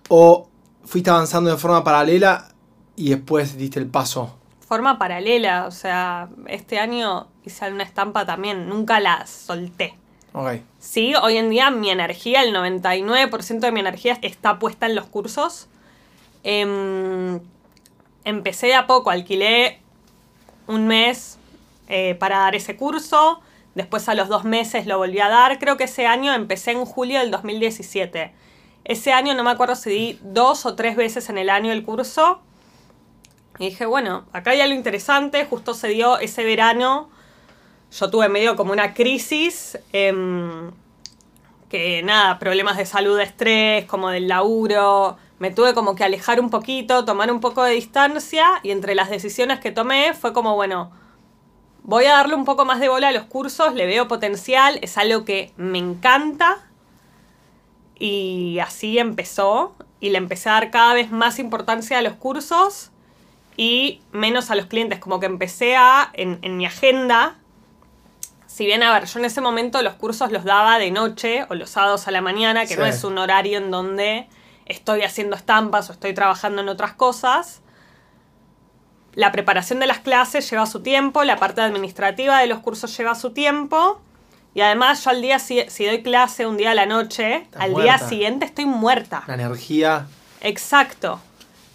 o 0.09 0.47
fuiste 0.83 1.09
avanzando 1.09 1.49
de 1.49 1.57
forma 1.57 1.83
paralela 1.83 2.49
y 2.95 3.09
después 3.09 3.57
diste 3.57 3.79
el 3.79 3.87
paso. 3.87 4.37
Forma 4.67 4.97
paralela, 4.97 5.67
o 5.67 5.71
sea, 5.71 6.29
este 6.47 6.79
año 6.79 7.27
hice 7.45 7.71
una 7.71 7.83
estampa 7.83 8.25
también, 8.25 8.67
nunca 8.67 8.99
la 8.99 9.25
solté. 9.27 9.95
Okay. 10.33 10.63
Sí, 10.79 11.13
hoy 11.15 11.37
en 11.37 11.49
día 11.49 11.71
mi 11.71 11.89
energía, 11.89 12.43
el 12.43 12.53
99% 12.53 13.59
de 13.59 13.71
mi 13.71 13.79
energía 13.79 14.19
está 14.21 14.59
puesta 14.59 14.85
en 14.85 14.95
los 14.95 15.05
cursos. 15.05 15.67
Em, 16.43 17.39
empecé 18.25 18.67
de 18.67 18.75
a 18.75 18.85
poco, 18.85 19.11
alquilé 19.11 19.79
un 20.67 20.87
mes 20.87 21.37
eh, 21.87 22.15
para 22.15 22.39
dar 22.39 22.55
ese 22.55 22.75
curso. 22.75 23.41
Después 23.75 24.07
a 24.07 24.15
los 24.15 24.29
dos 24.29 24.45
meses 24.45 24.87
lo 24.87 24.97
volví 24.97 25.19
a 25.19 25.27
dar. 25.27 25.59
Creo 25.59 25.77
que 25.77 25.83
ese 25.83 26.07
año 26.07 26.33
empecé 26.33 26.71
en 26.71 26.85
julio 26.85 27.19
del 27.19 27.29
2017. 27.29 28.33
Ese 28.85 29.11
año 29.11 29.33
no 29.33 29.43
me 29.43 29.51
acuerdo 29.51 29.75
si 29.75 29.89
di 29.89 30.19
dos 30.21 30.65
o 30.65 30.75
tres 30.75 30.95
veces 30.95 31.29
en 31.29 31.37
el 31.37 31.49
año 31.49 31.71
el 31.71 31.83
curso. 31.83 32.39
Y 33.59 33.69
dije, 33.69 33.85
bueno, 33.85 34.25
acá 34.31 34.51
hay 34.51 34.61
algo 34.61 34.75
interesante. 34.75 35.45
Justo 35.45 35.73
se 35.73 35.89
dio 35.89 36.19
ese 36.19 36.43
verano. 36.43 37.09
Yo 37.91 38.09
tuve 38.09 38.29
medio 38.29 38.55
como 38.55 38.71
una 38.71 38.93
crisis. 38.93 39.77
Em, 39.91 40.71
que 41.69 42.03
nada, 42.03 42.39
problemas 42.39 42.77
de 42.77 42.85
salud, 42.85 43.17
de 43.17 43.23
estrés, 43.23 43.85
como 43.85 44.09
del 44.09 44.27
laburo. 44.27 45.17
Me 45.39 45.51
tuve 45.51 45.73
como 45.73 45.95
que 45.95 46.03
alejar 46.03 46.39
un 46.39 46.49
poquito, 46.49 47.05
tomar 47.05 47.31
un 47.31 47.41
poco 47.41 47.63
de 47.63 47.73
distancia. 47.73 48.45
Y 48.63 48.71
entre 48.71 48.95
las 48.95 49.09
decisiones 49.09 49.59
que 49.59 49.71
tomé 49.71 50.13
fue 50.13 50.31
como, 50.31 50.55
bueno, 50.55 50.91
Voy 51.87 52.05
a 52.05 52.13
darle 52.13 52.33
un 52.33 52.45
poco 52.45 52.65
más 52.65 52.79
de 52.79 52.89
bola 52.89 53.09
a 53.09 53.11
los 53.11 53.25
cursos, 53.25 53.75
le 53.75 53.85
veo 53.85 54.07
potencial, 54.07 54.79
es 54.81 54.97
algo 54.97 55.23
que 55.23 55.53
me 55.55 55.77
encanta. 55.77 56.57
Y 57.99 58.57
así 58.57 58.97
empezó. 58.97 59.75
Y 59.99 60.09
le 60.09 60.17
empecé 60.17 60.49
a 60.49 60.53
dar 60.53 60.71
cada 60.71 60.95
vez 60.95 61.11
más 61.11 61.37
importancia 61.37 61.99
a 61.99 62.01
los 62.01 62.13
cursos 62.13 62.89
y 63.55 64.01
menos 64.11 64.49
a 64.49 64.55
los 64.55 64.65
clientes. 64.65 64.97
Como 64.97 65.19
que 65.19 65.27
empecé 65.27 65.75
a, 65.75 66.09
en, 66.13 66.57
mi 66.57 66.65
agenda, 66.65 67.35
si 68.47 68.65
bien, 68.65 68.81
a 68.81 68.91
ver, 68.91 69.05
yo 69.05 69.19
en 69.19 69.25
ese 69.25 69.41
momento 69.41 69.79
los 69.83 69.93
cursos 69.93 70.31
los 70.31 70.43
daba 70.43 70.79
de 70.79 70.89
noche 70.89 71.45
o 71.49 71.53
los 71.53 71.69
sábados 71.69 72.07
a 72.07 72.11
la 72.11 72.21
mañana, 72.21 72.65
que 72.65 72.77
no 72.77 72.85
es 72.85 73.03
un 73.03 73.19
horario 73.19 73.59
en 73.59 73.69
donde 73.69 74.27
estoy 74.65 75.03
haciendo 75.03 75.35
estampas 75.35 75.87
o 75.91 75.93
estoy 75.93 76.15
trabajando 76.15 76.63
en 76.63 76.69
otras 76.69 76.93
cosas 76.93 77.61
la 79.15 79.31
preparación 79.31 79.79
de 79.79 79.87
las 79.87 79.99
clases 79.99 80.49
lleva 80.49 80.65
su 80.65 80.81
tiempo, 80.81 81.23
la 81.23 81.37
parte 81.37 81.61
administrativa 81.61 82.39
de 82.39 82.47
los 82.47 82.59
cursos 82.59 82.95
lleva 82.97 83.15
su 83.15 83.31
tiempo. 83.31 83.99
Y 84.53 84.61
además 84.61 85.03
yo 85.03 85.09
al 85.09 85.21
día, 85.21 85.39
si, 85.39 85.65
doy 85.79 86.01
clase 86.01 86.45
un 86.45 86.57
día 86.57 86.71
a 86.71 86.75
la 86.75 86.85
noche, 86.85 87.47
al 87.57 87.75
día 87.75 87.97
siguiente 87.97 88.45
estoy 88.45 88.65
muerta. 88.65 89.23
La 89.27 89.33
energía. 89.33 90.07
Exacto. 90.41 91.19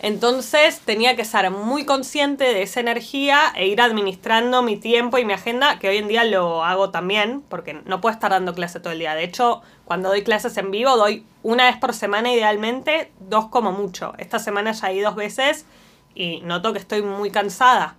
Entonces 0.02 0.80
tenía 0.80 1.14
que 1.14 1.26
ser 1.26 1.50
muy 1.50 1.84
consciente 1.84 2.44
de 2.44 2.62
esa 2.62 2.80
energía 2.80 3.52
e 3.54 3.66
ir 3.66 3.82
administrando 3.82 4.62
mi 4.62 4.78
tiempo 4.78 5.18
y 5.18 5.26
mi 5.26 5.34
agenda, 5.34 5.78
que 5.78 5.90
hoy 5.90 5.98
en 5.98 6.08
día 6.08 6.24
lo 6.24 6.64
hago 6.64 6.88
también, 6.88 7.42
porque 7.50 7.74
no 7.84 8.00
puedo 8.00 8.14
estar 8.14 8.30
dando 8.30 8.54
clase 8.54 8.80
todo 8.80 8.94
el 8.94 8.98
día. 8.98 9.14
De 9.14 9.24
hecho, 9.24 9.60
cuando 9.84 10.08
doy 10.08 10.24
clases 10.24 10.56
en 10.56 10.70
vivo, 10.70 10.96
doy 10.96 11.26
una 11.42 11.66
vez 11.66 11.76
por 11.76 11.92
semana 11.92 12.32
idealmente, 12.32 13.12
dos 13.18 13.48
como 13.48 13.72
mucho. 13.72 14.14
Esta 14.16 14.38
semana 14.38 14.72
ya 14.72 14.86
hay 14.86 15.00
dos 15.00 15.16
veces 15.16 15.66
y 16.14 16.40
noto 16.42 16.72
que 16.72 16.78
estoy 16.78 17.02
muy 17.02 17.30
cansada. 17.30 17.96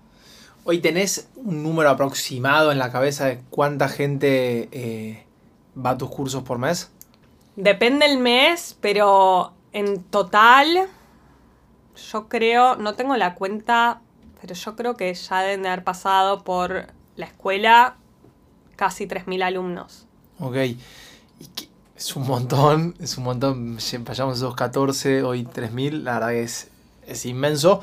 Hoy 0.63 0.79
tenés 0.79 1.29
un 1.35 1.63
número 1.63 1.89
aproximado 1.89 2.71
en 2.71 2.77
la 2.77 2.91
cabeza 2.91 3.25
de 3.25 3.41
cuánta 3.49 3.89
gente 3.89 4.69
eh, 4.71 5.25
va 5.75 5.91
a 5.91 5.97
tus 5.97 6.09
cursos 6.09 6.43
por 6.43 6.57
mes? 6.57 6.91
Depende 7.55 8.05
el 8.05 8.17
mes, 8.17 8.77
pero 8.79 9.53
en 9.73 10.03
total, 10.03 10.87
yo 12.11 12.29
creo, 12.29 12.75
no 12.75 12.93
tengo 12.93 13.15
la 13.17 13.35
cuenta, 13.35 14.01
pero 14.39 14.53
yo 14.53 14.75
creo 14.75 14.95
que 14.95 15.13
ya 15.13 15.41
deben 15.41 15.63
de 15.63 15.69
haber 15.69 15.83
pasado 15.83 16.43
por 16.43 16.87
la 17.15 17.25
escuela 17.25 17.97
casi 18.75 19.07
3.000 19.07 19.43
alumnos. 19.43 20.07
Ok. 20.39 20.55
es 21.95 22.15
un 22.15 22.25
montón, 22.25 22.95
es 22.99 23.17
un 23.17 23.25
montón. 23.25 23.77
Vayamos 24.05 24.37
esos 24.37 24.55
14, 24.55 25.23
hoy 25.23 25.43
3.000, 25.43 26.03
la 26.03 26.13
verdad 26.13 26.29
que 26.29 26.43
es 26.43 26.70
es 27.11 27.25
inmenso. 27.25 27.81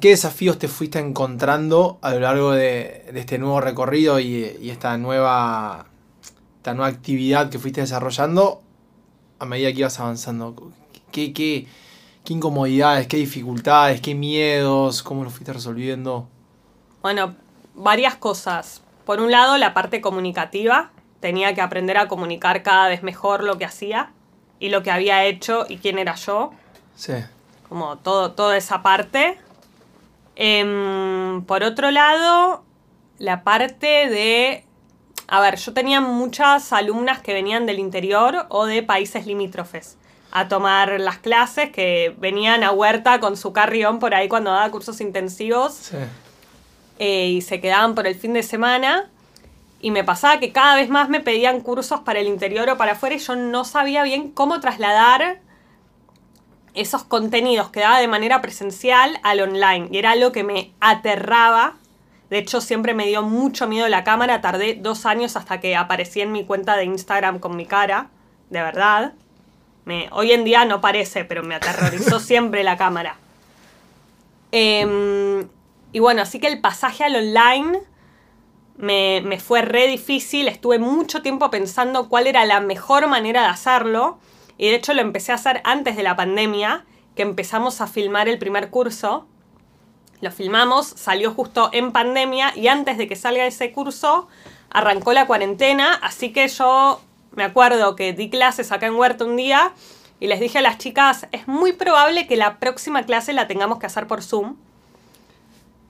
¿Qué 0.00 0.10
desafíos 0.10 0.58
te 0.58 0.68
fuiste 0.68 0.98
encontrando 0.98 1.98
a 2.02 2.12
lo 2.12 2.20
largo 2.20 2.52
de, 2.52 3.10
este 3.14 3.38
nuevo 3.38 3.60
recorrido 3.60 4.20
y, 4.20 4.70
esta, 4.70 4.96
nueva, 4.96 5.86
esta 6.56 6.74
nueva 6.74 6.88
actividad 6.88 7.50
que 7.50 7.58
fuiste 7.58 7.82
desarrollando 7.82 8.62
a 9.38 9.44
medida 9.44 9.72
que 9.72 9.80
ibas 9.80 10.00
avanzando? 10.00 10.72
¿Qué, 11.10 11.32
qué, 11.32 11.66
qué 12.24 12.32
incomodidades, 12.32 13.06
qué 13.06 13.18
dificultades, 13.18 14.00
qué 14.00 14.14
miedos, 14.14 15.02
cómo 15.02 15.24
lo 15.24 15.30
fuiste 15.30 15.52
resolviendo? 15.52 16.28
Bueno, 17.02 17.34
varias 17.74 18.14
cosas. 18.16 18.82
Por 19.04 19.20
un 19.20 19.30
lado, 19.30 19.58
la 19.58 19.74
parte 19.74 20.00
comunicativa. 20.00 20.90
Tenía 21.20 21.54
que 21.54 21.60
aprender 21.60 21.98
a 21.98 22.08
comunicar 22.08 22.62
cada 22.62 22.88
vez 22.88 23.02
mejor 23.02 23.44
lo 23.44 23.58
que 23.58 23.64
hacía 23.64 24.12
y 24.58 24.70
lo 24.70 24.82
que 24.82 24.90
había 24.90 25.24
hecho 25.24 25.66
y 25.68 25.76
quién 25.76 25.98
era 25.98 26.14
yo. 26.14 26.52
Sí 26.96 27.12
como 27.72 27.96
todo, 27.96 28.32
toda 28.32 28.58
esa 28.58 28.82
parte. 28.82 29.38
Em, 30.36 31.42
por 31.46 31.62
otro 31.62 31.90
lado, 31.90 32.62
la 33.18 33.44
parte 33.44 33.86
de... 34.10 34.66
a 35.26 35.40
ver, 35.40 35.56
yo 35.56 35.72
tenía 35.72 36.02
muchas 36.02 36.70
alumnas 36.74 37.22
que 37.22 37.32
venían 37.32 37.64
del 37.64 37.78
interior 37.78 38.44
o 38.50 38.66
de 38.66 38.82
países 38.82 39.24
limítrofes 39.26 39.96
a 40.32 40.48
tomar 40.48 41.00
las 41.00 41.16
clases, 41.16 41.70
que 41.70 42.14
venían 42.18 42.62
a 42.62 42.72
Huerta 42.72 43.20
con 43.20 43.38
su 43.38 43.54
carrión 43.54 43.98
por 43.98 44.14
ahí 44.14 44.28
cuando 44.28 44.50
daba 44.50 44.70
cursos 44.70 45.00
intensivos 45.00 45.72
Sí. 45.72 45.96
eh, 46.98 47.28
y 47.28 47.40
se 47.40 47.58
quedaban 47.62 47.94
por 47.94 48.06
el 48.06 48.14
fin 48.16 48.34
de 48.34 48.42
semana. 48.42 49.08
Y 49.80 49.92
me 49.92 50.04
pasaba 50.04 50.38
que 50.40 50.52
cada 50.52 50.76
vez 50.76 50.90
más 50.90 51.08
me 51.08 51.20
pedían 51.20 51.60
cursos 51.62 52.00
para 52.00 52.20
el 52.20 52.26
interior 52.26 52.68
o 52.68 52.76
para 52.76 52.92
afuera 52.92 53.14
y 53.14 53.18
yo 53.18 53.34
no 53.34 53.64
sabía 53.64 54.02
bien 54.02 54.30
cómo 54.30 54.60
trasladar 54.60 55.40
esos 56.74 57.04
contenidos 57.04 57.70
que 57.70 57.80
daba 57.80 57.98
de 57.98 58.08
manera 58.08 58.40
presencial 58.40 59.18
al 59.22 59.40
online. 59.40 59.88
Y 59.90 59.98
era 59.98 60.12
algo 60.12 60.32
que 60.32 60.44
me 60.44 60.72
aterraba. 60.80 61.74
De 62.30 62.38
hecho, 62.38 62.60
siempre 62.60 62.94
me 62.94 63.06
dio 63.06 63.22
mucho 63.22 63.66
miedo 63.66 63.88
la 63.88 64.04
cámara. 64.04 64.40
Tardé 64.40 64.74
dos 64.74 65.04
años 65.04 65.36
hasta 65.36 65.60
que 65.60 65.76
aparecí 65.76 66.20
en 66.20 66.32
mi 66.32 66.44
cuenta 66.44 66.76
de 66.76 66.84
Instagram 66.84 67.38
con 67.38 67.56
mi 67.56 67.66
cara. 67.66 68.08
De 68.50 68.62
verdad. 68.62 69.12
Me, 69.84 70.08
hoy 70.12 70.32
en 70.32 70.44
día 70.44 70.64
no 70.64 70.80
parece, 70.80 71.24
pero 71.24 71.42
me 71.42 71.54
aterrorizó 71.54 72.20
siempre 72.20 72.64
la 72.64 72.76
cámara. 72.76 73.16
Em, 74.50 75.46
y 75.92 75.98
bueno, 75.98 76.22
así 76.22 76.38
que 76.38 76.46
el 76.46 76.60
pasaje 76.60 77.04
al 77.04 77.16
online 77.16 77.80
me, 78.76 79.20
me 79.24 79.40
fue 79.40 79.62
re 79.62 79.86
difícil. 79.88 80.48
Estuve 80.48 80.78
mucho 80.78 81.20
tiempo 81.20 81.50
pensando 81.50 82.08
cuál 82.08 82.26
era 82.26 82.46
la 82.46 82.60
mejor 82.60 83.08
manera 83.08 83.42
de 83.42 83.48
hacerlo. 83.48 84.18
Y 84.62 84.70
de 84.70 84.76
hecho 84.76 84.94
lo 84.94 85.00
empecé 85.00 85.32
a 85.32 85.34
hacer 85.34 85.60
antes 85.64 85.96
de 85.96 86.04
la 86.04 86.14
pandemia, 86.14 86.84
que 87.16 87.22
empezamos 87.22 87.80
a 87.80 87.88
filmar 87.88 88.28
el 88.28 88.38
primer 88.38 88.70
curso. 88.70 89.26
Lo 90.20 90.30
filmamos, 90.30 90.86
salió 90.86 91.34
justo 91.34 91.70
en 91.72 91.90
pandemia 91.90 92.56
y 92.56 92.68
antes 92.68 92.96
de 92.96 93.08
que 93.08 93.16
salga 93.16 93.44
ese 93.44 93.72
curso 93.72 94.28
arrancó 94.70 95.12
la 95.14 95.26
cuarentena, 95.26 95.94
así 95.94 96.32
que 96.32 96.46
yo 96.46 97.00
me 97.32 97.42
acuerdo 97.42 97.96
que 97.96 98.12
di 98.12 98.30
clases 98.30 98.70
acá 98.70 98.86
en 98.86 98.94
Huerta 98.94 99.24
un 99.24 99.34
día 99.34 99.72
y 100.20 100.28
les 100.28 100.38
dije 100.38 100.58
a 100.58 100.62
las 100.62 100.78
chicas, 100.78 101.26
es 101.32 101.48
muy 101.48 101.72
probable 101.72 102.28
que 102.28 102.36
la 102.36 102.60
próxima 102.60 103.02
clase 103.02 103.32
la 103.32 103.48
tengamos 103.48 103.80
que 103.80 103.86
hacer 103.86 104.06
por 104.06 104.22
Zoom. 104.22 104.54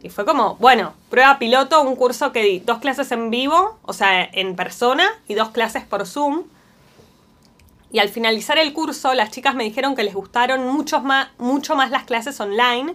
Y 0.03 0.09
fue 0.09 0.25
como, 0.25 0.57
bueno, 0.57 0.95
prueba 1.11 1.39
piloto, 1.39 1.83
un 1.83 1.95
curso 1.95 2.33
que 2.33 2.43
di 2.43 2.61
dos 2.61 2.79
clases 2.79 3.13
en 3.13 3.29
vivo, 3.29 3.79
o 3.83 3.93
sea, 3.93 4.25
en 4.25 4.57
persona, 4.57 5.07
y 5.29 5.35
dos 5.35 5.51
clases 5.51 5.85
por 5.85 6.07
Zoom. 6.07 6.45
Y 7.93 7.99
al 7.99 8.09
finalizar 8.09 8.59
el 8.59 8.73
curso, 8.73 9.13
las 9.13 9.31
chicas 9.31 9.55
me 9.55 9.65
dijeron 9.65 9.95
que 9.95 10.03
les 10.03 10.15
gustaron 10.15 10.67
mucho 10.67 11.01
más, 11.03 11.29
mucho 11.39 11.77
más 11.77 11.91
las 11.91 12.05
clases 12.05 12.41
online, 12.41 12.95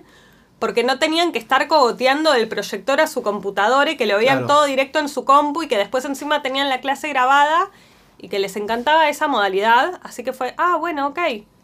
porque 0.58 0.84
no 0.84 0.98
tenían 0.98 1.32
que 1.32 1.38
estar 1.38 1.68
cogoteando 1.68 2.32
del 2.34 2.48
proyector 2.48 3.00
a 3.00 3.06
su 3.06 3.22
computadora 3.22 3.92
y 3.92 3.96
que 3.98 4.08
lo 4.08 4.18
veían 4.18 4.40
Claro. 4.40 4.48
todo 4.48 4.64
directo 4.66 4.98
en 4.98 5.08
su 5.08 5.24
compu 5.24 5.62
y 5.64 5.68
que 5.68 5.78
después 5.78 6.04
encima 6.06 6.42
tenían 6.42 6.68
la 6.68 6.82
clase 6.82 7.10
grabada 7.10 7.70
y 8.18 8.28
que 8.30 8.40
les 8.40 8.56
encantaba 8.56 9.08
esa 9.08 9.28
modalidad. 9.28 10.00
Así 10.02 10.24
que 10.24 10.34
fue, 10.34 10.56
ah, 10.58 10.78
bueno, 10.80 11.08
ok. 11.08 11.20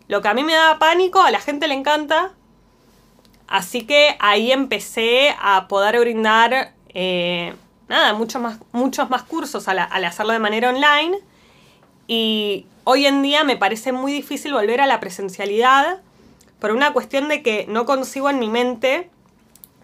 Lo 0.07 0.21
que 0.21 0.27
a 0.27 0.35
mí 0.35 0.43
me 0.43 0.53
daba 0.53 0.77
pánico, 0.77 1.19
a 1.21 1.31
la 1.31 1.39
gente 1.39 1.67
le 1.67 1.73
encanta. 1.73 2.33
Así 3.47 3.87
que 3.87 4.15
ahí 4.19 4.51
empecé 4.51 5.35
a 5.41 5.67
poder 5.67 5.99
brindar, 5.99 6.73
eh, 6.89 7.55
nada, 7.87 8.13
muchos 8.13 8.39
más, 8.39 8.59
muchos 8.71 9.09
más 9.09 9.23
cursos 9.23 9.67
al, 9.67 9.79
al 9.79 10.05
hacerlo 10.05 10.33
de 10.33 10.39
manera 10.39 10.69
online. 10.69 11.17
Y 12.07 12.67
hoy 12.83 13.05
en 13.05 13.21
día 13.21 13.43
me 13.43 13.57
parece 13.57 13.91
muy 13.91 14.11
difícil 14.11 14.53
volver 14.53 14.81
a 14.81 14.87
la 14.87 14.99
presencialidad 14.99 16.01
por 16.59 16.71
una 16.71 16.93
cuestión 16.93 17.27
de 17.27 17.41
que 17.41 17.65
no 17.67 17.85
consigo 17.85 18.29
en 18.29 18.39
mi 18.39 18.49
mente 18.49 19.09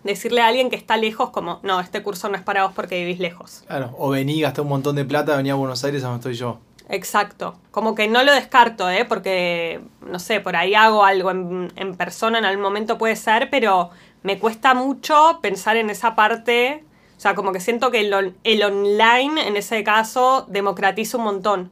decirle 0.03 0.41
a 0.41 0.48
alguien 0.48 0.70
que 0.70 0.75
está 0.77 0.96
lejos 0.98 1.29
como, 1.32 1.60
no, 1.63 1.79
este 1.82 2.01
curso 2.03 2.29
no 2.29 2.36
es 2.38 2.41
para 2.41 2.63
vos 2.63 2.72
porque 2.74 3.00
vivís 3.00 3.20
lejos. 3.20 3.63
Claro, 3.68 3.94
o 3.98 4.10
vení, 4.10 4.39
gasté 4.41 4.62
un 4.62 4.70
montón 4.70 4.96
de 4.96 5.03
plata, 5.06 5.36
venía 5.36 5.53
a 5.53 5.56
Buenos 5.58 5.84
Aires, 5.84 6.03
a 6.03 6.08
donde 6.08 6.20
estoy 6.20 6.36
yo. 6.36 6.60
Exacto. 6.88 7.56
Como 7.72 7.94
que 7.96 8.08
no 8.08 8.24
lo 8.24 8.32
descarto, 8.34 8.89
¿eh? 8.89 9.06
Porque, 9.06 9.82
no 10.01 10.18
sé, 10.20 10.39
por 10.39 10.56
ahí 10.56 10.74
hago 10.74 11.03
algo 11.06 11.29
en, 11.32 11.72
en 11.75 11.96
persona 11.96 12.39
en 12.39 12.46
algún 12.46 12.63
momento 12.63 12.98
puede 12.98 13.15
ser, 13.15 13.50
pero 13.51 13.91
me 14.24 14.39
cuesta 14.39 14.74
mucho 14.74 15.40
pensar 15.42 15.75
en 15.77 15.90
esa 15.90 16.16
parte. 16.16 16.83
O 17.18 17.20
sea, 17.22 17.35
como 17.35 17.51
que 17.51 17.59
siento 17.59 17.92
que 17.92 18.00
el, 18.00 18.14
on- 18.14 18.35
el 18.44 18.64
online, 18.64 19.48
en 19.48 19.55
ese 19.57 19.83
caso, 19.83 20.46
democratiza 20.48 21.18
un 21.18 21.25
montón. 21.25 21.72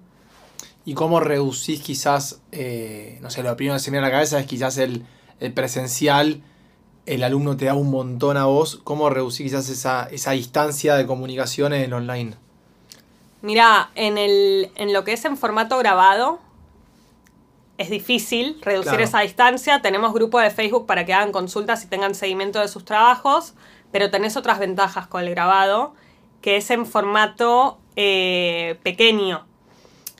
¿Y 0.87 0.93
cómo 0.93 1.19
reducís 1.19 1.81
quizás, 1.81 2.39
eh, 2.53 3.19
no 3.21 3.29
sé, 3.29 3.43
lo 3.43 3.57
primero 3.57 3.75
que 3.75 3.81
se 3.81 3.91
me 3.91 3.97
viene 3.97 4.07
a 4.07 4.09
la 4.09 4.15
cabeza 4.15 4.39
es 4.39 4.45
quizás 4.47 4.77
el, 4.77 5.05
el 5.41 5.51
presencial, 5.51 6.41
el 7.05 7.23
alumno 7.25 7.57
te 7.57 7.65
da 7.65 7.73
un 7.73 7.91
montón 7.91 8.37
a 8.37 8.45
vos, 8.45 8.79
¿cómo 8.85 9.09
reducís 9.09 9.39
quizás 9.51 9.67
esa, 9.67 10.07
esa 10.09 10.31
distancia 10.31 10.95
de 10.95 11.05
comunicación 11.05 11.73
en 11.73 11.81
el 11.81 11.91
online? 11.93 12.35
Mira, 13.41 13.89
en, 13.95 14.17
el, 14.17 14.71
en 14.75 14.93
lo 14.93 15.03
que 15.03 15.11
es 15.11 15.25
en 15.25 15.35
formato 15.35 15.77
grabado, 15.77 16.39
es 17.77 17.89
difícil 17.89 18.57
reducir 18.61 18.91
Claro. 18.91 19.03
esa 19.03 19.19
distancia. 19.19 19.81
Tenemos 19.81 20.13
grupo 20.13 20.39
de 20.39 20.51
Facebook 20.51 20.85
para 20.85 21.05
que 21.05 21.13
hagan 21.13 21.33
consultas 21.33 21.83
y 21.83 21.87
tengan 21.87 22.15
seguimiento 22.15 22.61
de 22.61 22.69
sus 22.69 22.85
trabajos, 22.85 23.55
pero 23.91 24.09
tenés 24.09 24.37
otras 24.37 24.57
ventajas 24.57 25.05
con 25.07 25.21
el 25.23 25.29
grabado, 25.31 25.93
que 26.41 26.55
es 26.55 26.71
en 26.71 26.85
formato 26.85 27.77
eh, 27.97 28.79
pequeño. 28.83 29.45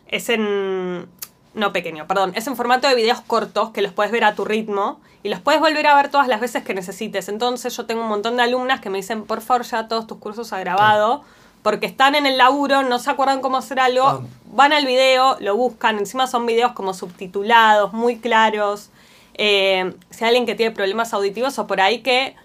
Es 0.08 0.30
en... 0.30 1.08
No 1.54 1.74
pequeño, 1.74 2.06
perdón. 2.08 2.34
Es 2.36 2.46
en 2.46 2.56
formato 2.56 2.88
de 2.88 2.94
videos 2.94 3.22
cortos 3.22 3.72
que 3.72 3.82
los 3.82 3.92
puedes 3.92 4.12
ver 4.12 4.24
a 4.24 4.36
tu 4.36 4.46
ritmo 4.46 5.00
y 5.24 5.30
los 5.30 5.40
puedes 5.40 5.60
volver 5.60 5.88
a 5.88 5.96
ver 5.96 6.10
todas 6.10 6.28
las 6.28 6.40
veces 6.40 6.64
que 6.64 6.76
necesites. 6.76 7.30
Entonces 7.30 7.76
yo 7.76 7.86
tengo 7.88 8.02
un 8.04 8.08
montón 8.10 8.38
de 8.38 8.44
alumnas 8.44 8.80
que 8.80 8.92
me 8.92 8.98
dicen, 8.98 9.24
por 9.24 9.42
favor, 9.42 9.64
ya 9.66 9.88
todos 9.88 10.06
tus 10.06 10.20
cursos 10.20 10.54
a 10.54 10.60
grabado, 10.60 11.24
porque 11.64 11.88
están 11.88 12.14
en 12.14 12.28
el 12.28 12.38
laburo, 12.38 12.84
no 12.84 13.00
se 13.00 13.10
acuerdan 13.10 13.42
cómo 13.42 13.58
hacer 13.58 13.80
algo, 13.80 14.06
Ah. 14.06 14.22
van 14.54 14.72
al 14.72 14.86
video, 14.86 15.38
lo 15.40 15.58
buscan, 15.58 15.98
encima 15.98 16.28
son 16.28 16.46
videos 16.46 16.74
como 16.74 16.94
subtitulados, 16.94 17.92
muy 17.92 18.18
claros. 18.20 18.92
Eh, 19.34 19.94
si 20.12 20.24
hay 20.24 20.30
alguien 20.30 20.46
que 20.46 20.54
tiene 20.54 20.72
problemas 20.72 21.12
auditivos 21.14 21.58
o 21.58 21.66
por 21.66 21.82
ahí 21.82 22.00
que, 22.04 22.36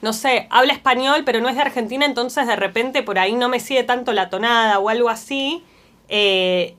no 0.00 0.12
sé, 0.12 0.46
habla 0.50 0.72
español 0.72 1.22
pero 1.26 1.40
no 1.40 1.48
es 1.48 1.56
de 1.56 1.62
Argentina, 1.62 2.06
entonces 2.06 2.46
de 2.46 2.56
repente 2.56 3.02
por 3.02 3.18
ahí 3.18 3.34
no 3.34 3.48
me 3.48 3.58
sigue 3.58 3.82
tanto 3.82 4.12
la 4.12 4.30
tonada 4.30 4.78
o 4.78 4.88
algo 4.88 5.08
así, 5.08 5.64
eh, 6.08 6.76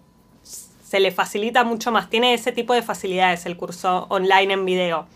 se 0.92 1.00
le 1.00 1.12
facilita 1.12 1.64
mucho 1.64 1.90
más. 1.90 2.10
Tiene 2.10 2.34
ese 2.34 2.52
tipo 2.52 2.74
de 2.74 2.82
facilidades 2.82 3.46
el 3.46 3.56
curso 3.56 4.08
online 4.10 4.52
en 4.56 4.66
video. 4.66 5.08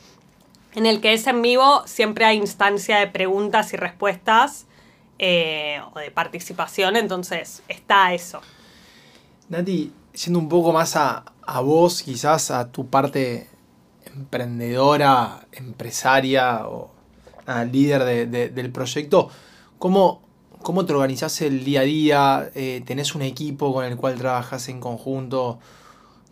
En 0.73 0.85
el 0.85 1.01
que 1.01 1.11
es 1.11 1.27
en 1.27 1.41
vivo 1.41 1.83
siempre 1.85 2.23
hay 2.23 2.38
instancia 2.38 2.97
de 2.97 3.07
preguntas 3.07 3.73
y 3.73 3.75
respuestas 3.77 4.67
eh, 5.19 5.81
o 5.93 5.99
de 5.99 6.11
participación, 6.11 6.95
entonces 6.95 7.61
está 7.67 8.13
eso. 8.13 8.39
Nati, 9.49 9.91
siendo 10.13 10.39
un 10.39 10.47
poco 10.47 10.71
más 10.71 10.95
a, 10.95 11.25
a 11.45 11.59
vos, 11.59 12.03
quizás 12.03 12.51
a 12.51 12.71
tu 12.71 12.88
parte 12.88 13.49
emprendedora, 14.05 15.45
empresaria 15.51 16.67
o 16.67 16.89
nada, 17.45 17.65
líder 17.65 18.03
de- 18.05 18.25
de- 18.27 18.49
del 18.49 18.71
proyecto, 18.71 19.29
¿cómo, 19.77 20.21
¿cómo 20.65 20.84
te 20.84 20.93
organizás 20.93 21.41
el 21.41 21.63
día 21.63 21.82
a 21.82 21.84
día? 21.84 22.49
Eh, 22.56 22.82
¿Tenés 22.88 23.13
un 23.13 23.21
equipo 23.21 23.71
con 23.71 23.86
el 23.86 23.97
cual 23.97 24.15
trabajas 24.15 24.67
en 24.67 24.80
conjunto? 24.80 25.60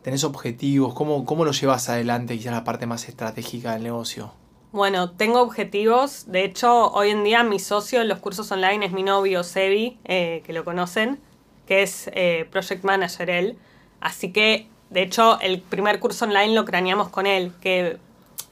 ¿Tenés 0.01 0.23
objetivos? 0.23 0.95
¿Cómo, 0.95 1.23
¿Cómo 1.23 1.45
lo 1.45 1.51
llevas 1.51 1.87
adelante, 1.87 2.35
quizás 2.35 2.51
la 2.51 2.63
parte 2.63 2.87
más 2.87 3.07
estratégica 3.07 3.73
del 3.73 3.83
negocio? 3.83 4.33
Bueno, 4.71 5.11
tengo 5.11 5.39
objetivos. 5.39 6.25
De 6.25 6.43
hecho, 6.45 6.91
hoy 6.93 7.11
en 7.11 7.23
día 7.23 7.43
mi 7.43 7.59
socio 7.59 8.01
en 8.01 8.07
los 8.07 8.17
cursos 8.17 8.51
online 8.51 8.87
es 8.87 8.91
mi 8.91 9.03
novio, 9.03 9.43
Sebi, 9.43 9.99
eh, 10.05 10.41
que 10.47 10.51
lo 10.51 10.65
conocen, 10.65 11.19
que 11.67 11.83
es 11.83 12.09
eh, 12.13 12.47
Project 12.51 12.83
Manager 12.83 13.29
él. 13.29 13.57
Así 14.01 14.33
que, 14.33 14.67
de 14.89 15.03
hecho, 15.03 15.39
el 15.41 15.61
primer 15.61 15.99
curso 15.99 16.25
online 16.25 16.55
lo 16.55 16.65
craneamos 16.65 17.09
con 17.09 17.27
él, 17.27 17.51
que 17.61 17.99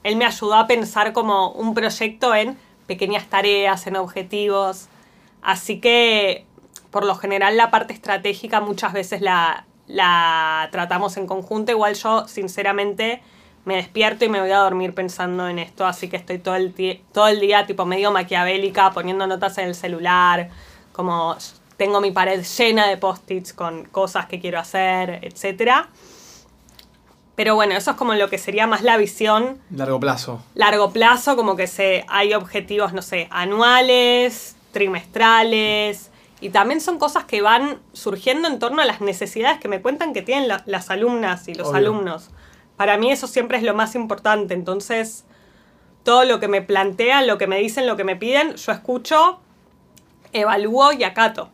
él 0.04 0.16
me 0.16 0.26
ayudó 0.26 0.54
a 0.54 0.68
pensar 0.68 1.12
como 1.12 1.50
un 1.50 1.74
proyecto 1.74 2.36
en 2.36 2.56
pequeñas 2.86 3.26
tareas, 3.26 3.84
en 3.88 3.96
objetivos. 3.96 4.88
Así 5.42 5.80
que, 5.80 6.46
por 6.90 7.04
lo 7.04 7.14
general, 7.16 7.56
la 7.56 7.70
parte 7.70 7.92
estratégica 7.92 8.60
muchas 8.60 8.92
veces 8.92 9.20
la, 9.20 9.66
la 9.86 10.68
tratamos 10.72 11.16
en 11.16 11.26
conjunto. 11.26 11.72
Igual 11.72 11.94
yo, 11.94 12.28
sinceramente, 12.28 13.22
me 13.64 13.76
despierto 13.76 14.24
y 14.24 14.28
me 14.28 14.40
voy 14.40 14.50
a 14.50 14.58
dormir 14.58 14.94
pensando 14.94 15.48
en 15.48 15.58
esto. 15.58 15.86
Así 15.86 16.08
que 16.08 16.16
estoy 16.16 16.38
todo 16.38 16.56
el, 16.56 16.74
todo 17.12 17.28
el 17.28 17.40
día 17.40 17.66
tipo 17.66 17.84
medio 17.84 18.10
maquiavélica, 18.12 18.90
poniendo 18.92 19.26
notas 19.26 19.58
en 19.58 19.68
el 19.68 19.74
celular. 19.74 20.50
Como 20.92 21.36
tengo 21.76 22.00
mi 22.00 22.10
pared 22.10 22.44
llena 22.44 22.86
de 22.86 22.96
post-its 22.96 23.52
con 23.52 23.84
cosas 23.86 24.26
que 24.26 24.40
quiero 24.40 24.58
hacer, 24.58 25.18
etcétera. 25.22 25.88
Pero 27.34 27.54
bueno, 27.54 27.74
eso 27.74 27.92
es 27.92 27.96
como 27.96 28.14
lo 28.14 28.28
que 28.28 28.38
sería 28.38 28.66
más 28.66 28.82
la 28.82 28.96
visión 28.98 29.58
Largo 29.70 29.98
plazo. 29.98 30.42
largo 30.54 30.92
plazo, 30.92 31.34
como 31.34 31.56
que 31.56 31.66
se, 31.66 32.04
hay 32.08 32.34
objetivos, 32.34 32.92
no 32.92 33.00
sé, 33.00 33.26
anuales, 33.30 34.54
trimestrales, 34.72 36.10
y 36.40 36.50
también 36.50 36.80
son 36.80 36.98
cosas 36.98 37.24
que 37.24 37.40
van 37.40 37.78
surgiendo 37.92 38.48
en 38.48 38.58
torno 38.58 38.82
a 38.82 38.84
las 38.84 39.00
necesidades 39.00 39.60
que 39.60 39.68
me 39.68 39.80
cuentan 39.80 40.12
que 40.12 40.22
tienen 40.22 40.48
la- 40.48 40.62
las 40.66 40.90
alumnas 40.90 41.46
y 41.46 41.54
los 41.54 41.68
Obvio. 41.68 41.76
alumnos. 41.78 42.30
Para 42.76 42.96
mí 42.96 43.12
eso 43.12 43.28
siempre 43.28 43.58
es 43.58 43.62
lo 43.62 43.74
más 43.74 43.94
importante, 43.94 44.54
entonces 44.54 45.24
todo 46.02 46.24
lo 46.24 46.40
que 46.40 46.48
me 46.48 46.60
plantean, 46.62 47.28
lo 47.28 47.38
que 47.38 47.46
me 47.46 47.58
dicen, 47.58 47.86
lo 47.86 47.96
que 47.96 48.02
me 48.02 48.16
piden, 48.16 48.56
yo 48.56 48.72
escucho, 48.72 49.38
evalúo 50.32 50.92
y 50.92 51.04
acato. 51.04 51.50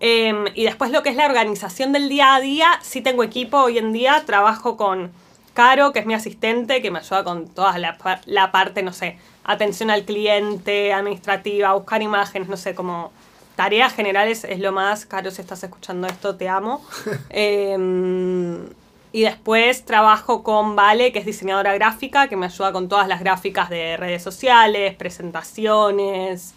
Em, 0.00 0.46
y 0.54 0.64
después 0.64 0.90
lo 0.90 1.02
que 1.02 1.10
es 1.10 1.16
la 1.16 1.26
organización 1.26 1.92
del 1.92 2.08
día 2.08 2.34
a 2.34 2.40
día, 2.40 2.68
sí 2.82 3.00
tengo 3.00 3.22
equipo 3.22 3.58
hoy 3.58 3.78
en 3.78 3.92
día, 3.92 4.22
trabajo 4.26 4.76
con 4.76 5.12
Caro, 5.54 5.92
que 5.92 5.98
es 5.98 6.06
mi 6.06 6.14
asistente, 6.14 6.80
que 6.80 6.90
me 6.90 6.98
ayuda 7.00 7.24
con 7.24 7.48
toda 7.48 7.76
la, 7.78 7.96
la 8.26 8.52
parte, 8.52 8.82
no 8.82 8.92
sé, 8.92 9.18
atención 9.44 9.90
al 9.90 10.04
cliente, 10.04 10.92
administrativa, 10.92 11.72
buscar 11.74 12.02
imágenes, 12.02 12.48
no 12.48 12.56
sé, 12.56 12.74
como 12.74 13.12
tareas 13.56 13.92
generales 13.92 14.44
es 14.44 14.58
lo 14.58 14.72
más, 14.72 15.04
Caro, 15.04 15.30
si 15.30 15.42
estás 15.42 15.62
escuchando 15.62 16.06
esto, 16.06 16.36
te 16.36 16.48
amo. 16.48 16.82
Em, 17.30 18.66
y 19.12 19.22
después 19.22 19.84
trabajo 19.84 20.42
con 20.42 20.76
Vale, 20.76 21.12
que 21.12 21.18
es 21.18 21.26
diseñadora 21.26 21.74
gráfica, 21.74 22.28
que 22.28 22.36
me 22.36 22.46
ayuda 22.46 22.72
con 22.72 22.88
todas 22.88 23.08
las 23.08 23.20
gráficas 23.20 23.68
de 23.68 23.96
redes 23.96 24.22
sociales, 24.22 24.94
presentaciones. 24.94 26.54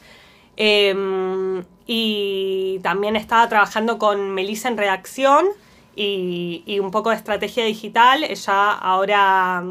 Em, 0.56 1.64
y 1.88 2.80
también 2.84 3.16
estaba 3.16 3.50
trabajando 3.50 3.98
con 3.98 4.32
Melissa 4.32 4.70
en 4.70 4.78
redacción 4.78 5.48
y, 5.96 6.64
y, 6.66 6.80
un 6.80 6.92
poco 6.92 7.10
de 7.10 7.16
estrategia 7.18 7.66
digital. 7.66 8.24
Ella 8.24 8.72
ahora, 8.72 9.64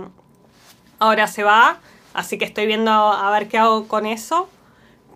ahora 0.98 1.26
se 1.28 1.44
va, 1.44 1.80
así 2.14 2.38
que 2.38 2.44
estoy 2.44 2.66
viendo 2.66 2.90
a 2.90 3.30
ver 3.30 3.48
qué 3.48 3.58
hago 3.58 3.88
con 3.88 4.06
eso. 4.06 4.48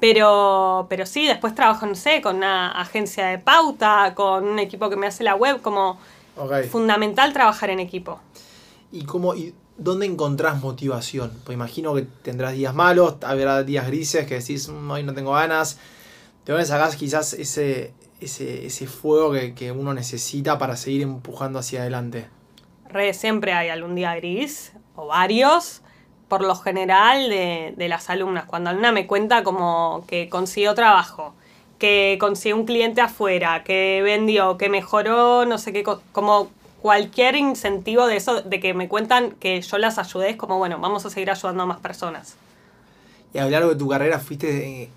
Pero, 0.00 0.86
pero 0.90 1.06
sí, 1.06 1.26
después 1.26 1.54
trabajo, 1.54 1.86
no 1.86 1.94
sé, 1.94 2.20
con 2.20 2.36
una 2.36 2.70
agencia 2.72 3.26
de 3.26 3.38
pauta, 3.38 4.12
con 4.14 4.44
un 4.44 4.58
equipo 4.58 4.90
que 4.90 4.96
me 4.96 5.06
hace 5.06 5.24
la 5.24 5.34
web, 5.34 5.62
como 5.62 5.98
fundamental 6.70 7.32
trabajar 7.32 7.70
en 7.70 7.80
equipo. 7.80 8.20
¿Y 8.92 9.04
cómo, 9.04 9.34
y 9.34 9.54
dónde 9.78 10.06
encontrás 10.06 10.60
motivación? 10.60 11.32
Pues 11.44 11.54
imagino 11.54 11.94
que 11.94 12.02
tendrás 12.02 12.52
días 12.52 12.74
malos, 12.74 13.16
habrá 13.22 13.62
días 13.62 13.86
grises 13.86 14.26
que 14.26 14.34
decís, 14.34 14.68
mm, 14.68 14.90
hoy 14.90 15.02
no 15.02 15.14
tengo 15.14 15.32
ganas. 15.32 15.78
¿De 16.44 16.52
dónde 16.52 16.66
sacás 16.66 16.94
quizás 16.94 17.32
ese, 17.32 17.92
ese, 18.20 18.66
ese 18.66 18.86
fuego 18.86 19.32
que, 19.32 19.54
que, 19.54 19.72
uno 19.72 19.94
necesita 19.94 20.58
para 20.58 20.76
seguir 20.76 21.02
empujando 21.02 21.58
hacia 21.58 21.80
adelante? 21.80 22.28
Re, 22.88 23.14
siempre 23.14 23.52
hay 23.52 23.70
algún 23.70 23.94
día 23.94 24.14
gris, 24.14 24.72
o 24.94 25.06
varios, 25.06 25.82
por 26.28 26.42
lo 26.42 26.54
general 26.56 27.28
de, 27.28 27.74
de 27.76 27.88
las 27.88 28.10
alumnas. 28.10 28.44
Cuando 28.46 28.70
alguna 28.70 28.92
me 28.92 29.06
cuenta 29.06 29.44
como 29.44 30.04
que 30.06 30.28
consiguió 30.28 30.74
trabajo, 30.74 31.34
que 31.78 32.16
consiguió 32.20 32.56
un 32.56 32.64
cliente 32.64 33.00
afuera, 33.00 33.62
que 33.62 34.00
vendió, 34.02 34.56
que 34.56 34.68
mejoró, 34.68 35.44
no 35.44 35.58
sé 35.58 35.72
qué, 35.72 35.84
como 36.12 36.50
cualquier 36.80 37.36
incentivo 37.36 38.06
de 38.06 38.16
eso, 38.16 38.42
de 38.42 38.60
que 38.60 38.74
me 38.74 38.88
cuentan 38.88 39.32
que 39.32 39.60
yo 39.60 39.78
las 39.78 39.98
ayudé, 39.98 40.30
es 40.30 40.36
como, 40.36 40.58
bueno, 40.58 40.78
vamos 40.78 41.04
a 41.04 41.10
seguir 41.10 41.30
ayudando 41.30 41.64
a 41.64 41.66
más 41.66 41.80
personas. 41.80 42.36
Y 43.34 43.38
a 43.38 43.44
lo 43.44 43.50
largo 43.50 43.68
de 43.70 43.76
tu 43.76 43.88
carrera 43.88 44.18
fuiste 44.18 44.82
eh, 44.82 44.90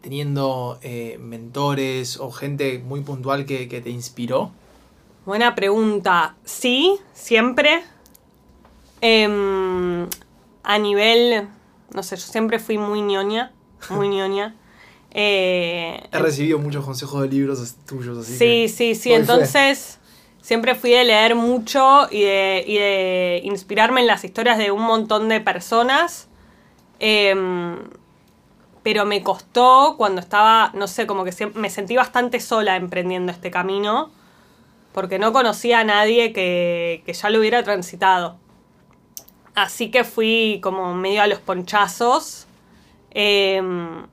teniendo 0.00 0.78
eh, 0.82 1.18
mentores 1.20 2.18
o 2.18 2.30
gente 2.30 2.78
muy 2.78 3.00
puntual 3.00 3.46
que, 3.46 3.68
que 3.68 3.80
te 3.80 3.90
inspiró. 3.90 4.50
Buena 5.26 5.54
pregunta. 5.54 6.34
Sí, 6.44 6.98
siempre. 7.12 7.82
Eh, 9.00 10.06
a 10.64 10.78
nivel, 10.78 11.48
no 11.92 12.02
sé, 12.02 12.16
yo 12.16 12.22
siempre 12.22 12.58
fui 12.58 12.78
muy 12.78 13.02
ñoña, 13.02 13.52
muy 13.90 14.08
ñoña. 14.16 14.56
Eh, 15.12 16.02
He 16.10 16.18
recibido 16.18 16.58
muchos 16.58 16.84
consejos 16.84 17.22
de 17.22 17.28
libros 17.28 17.76
tuyos, 17.86 18.18
así 18.18 18.36
Sí, 18.36 18.68
sí, 18.68 18.94
sí, 18.96 19.12
entonces 19.12 20.00
siempre 20.40 20.74
fui 20.74 20.90
de 20.90 21.04
leer 21.04 21.36
mucho 21.36 22.08
y 22.10 22.22
de, 22.22 22.64
y 22.66 22.74
de, 22.78 23.40
inspirarme 23.44 24.00
en 24.00 24.08
las 24.08 24.24
historias 24.24 24.58
de 24.58 24.72
un 24.72 24.82
montón 24.82 25.28
de 25.28 25.40
personas. 25.40 26.28
Em, 26.98 27.78
pero 28.82 29.06
me 29.06 29.22
costó 29.22 29.94
cuando 29.96 30.20
estaba, 30.20 30.70
no 30.74 30.88
sé, 30.88 31.06
como 31.06 31.24
que 31.24 31.32
me 31.54 31.70
sentí 31.70 31.96
bastante 31.96 32.40
sola 32.40 32.76
emprendiendo 32.76 33.32
este 33.32 33.50
camino, 33.50 34.10
porque 34.92 35.18
no 35.18 35.32
conocía 35.32 35.80
a 35.80 35.84
nadie 35.84 36.32
que, 36.32 37.02
que 37.06 37.12
ya 37.14 37.30
lo 37.30 37.38
hubiera 37.38 37.62
transitado. 37.62 38.38
Así 39.54 39.90
que 39.90 40.04
fui 40.04 40.60
como 40.62 40.94
medio 40.94 41.22
a 41.22 41.26
los 41.26 41.38
ponchazos. 41.38 42.46
Em, 43.10 44.04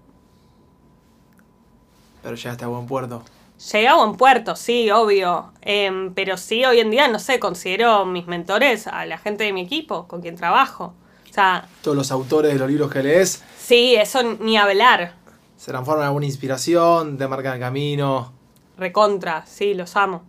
pero 2.21 2.35
llegaste 2.35 2.63
a 2.65 2.67
buen 2.67 2.85
puerto. 2.85 3.23
Llegué 3.71 3.87
a 3.87 3.95
buen 3.95 4.15
puerto, 4.15 4.55
sí, 4.55 4.89
obvio. 4.91 5.51
Em, 5.61 6.13
pero 6.13 6.37
sí, 6.37 6.65
hoy 6.65 6.79
en 6.79 6.91
día, 6.91 7.07
no 7.07 7.19
sé, 7.19 7.39
considero 7.39 8.05
mis 8.05 8.27
mentores 8.27 8.87
a 8.87 9.05
la 9.05 9.17
gente 9.17 9.43
de 9.43 9.53
mi 9.53 9.61
equipo, 9.61 10.07
con 10.07 10.21
quien 10.21 10.35
trabajo. 10.35 10.93
O 11.29 11.33
sea, 11.33 11.67
Todos 11.81 11.95
los 11.95 12.11
autores 12.11 12.53
de 12.53 12.59
los 12.59 12.69
libros 12.69 12.91
que 12.91 13.03
lees. 13.03 13.43
Sí, 13.57 13.95
eso 13.95 14.21
ni 14.23 14.57
hablar. 14.57 15.13
Se 15.57 15.71
transforman 15.71 16.03
en 16.03 16.07
alguna 16.07 16.25
inspiración, 16.25 17.17
te 17.17 17.27
marcan 17.27 17.53
el 17.53 17.59
camino. 17.59 18.33
Recontra, 18.77 19.45
sí, 19.45 19.73
los 19.73 19.95
amo. 19.95 20.23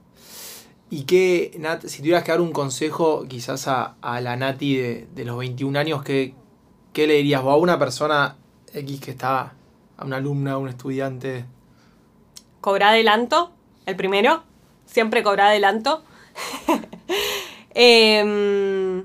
¿Y 0.93 1.05
qué, 1.05 1.57
Nat, 1.59 1.87
si 1.87 2.03
tuvieras 2.03 2.23
que 2.23 2.33
dar 2.33 2.43
un 2.43 2.53
consejo 2.53 3.25
quizás 3.27 3.67
a, 3.67 3.97
la 4.03 4.37
Nati 4.37 4.77
de, 4.77 5.25
los 5.25 5.39
21 5.39 5.79
años, 5.79 6.03
¿qué, 6.03 6.35
¿qué, 6.93 7.07
le 7.07 7.15
dirías? 7.15 7.41
O 7.43 7.51
a 7.51 7.57
una 7.57 7.79
persona 7.79 8.37
X 8.75 9.01
que 9.01 9.13
está, 9.13 9.55
a 9.97 10.05
una 10.05 10.19
alumna, 10.19 10.53
a 10.53 10.59
un 10.59 10.69
estudiante. 10.69 11.47
Cobra 12.61 12.91
adelanto, 12.91 13.53
el 13.87 13.97
primero. 13.97 14.43
Siempre 14.85 15.23
cobra 15.23 15.49
adelanto. 15.49 16.05
Em, 17.75 19.03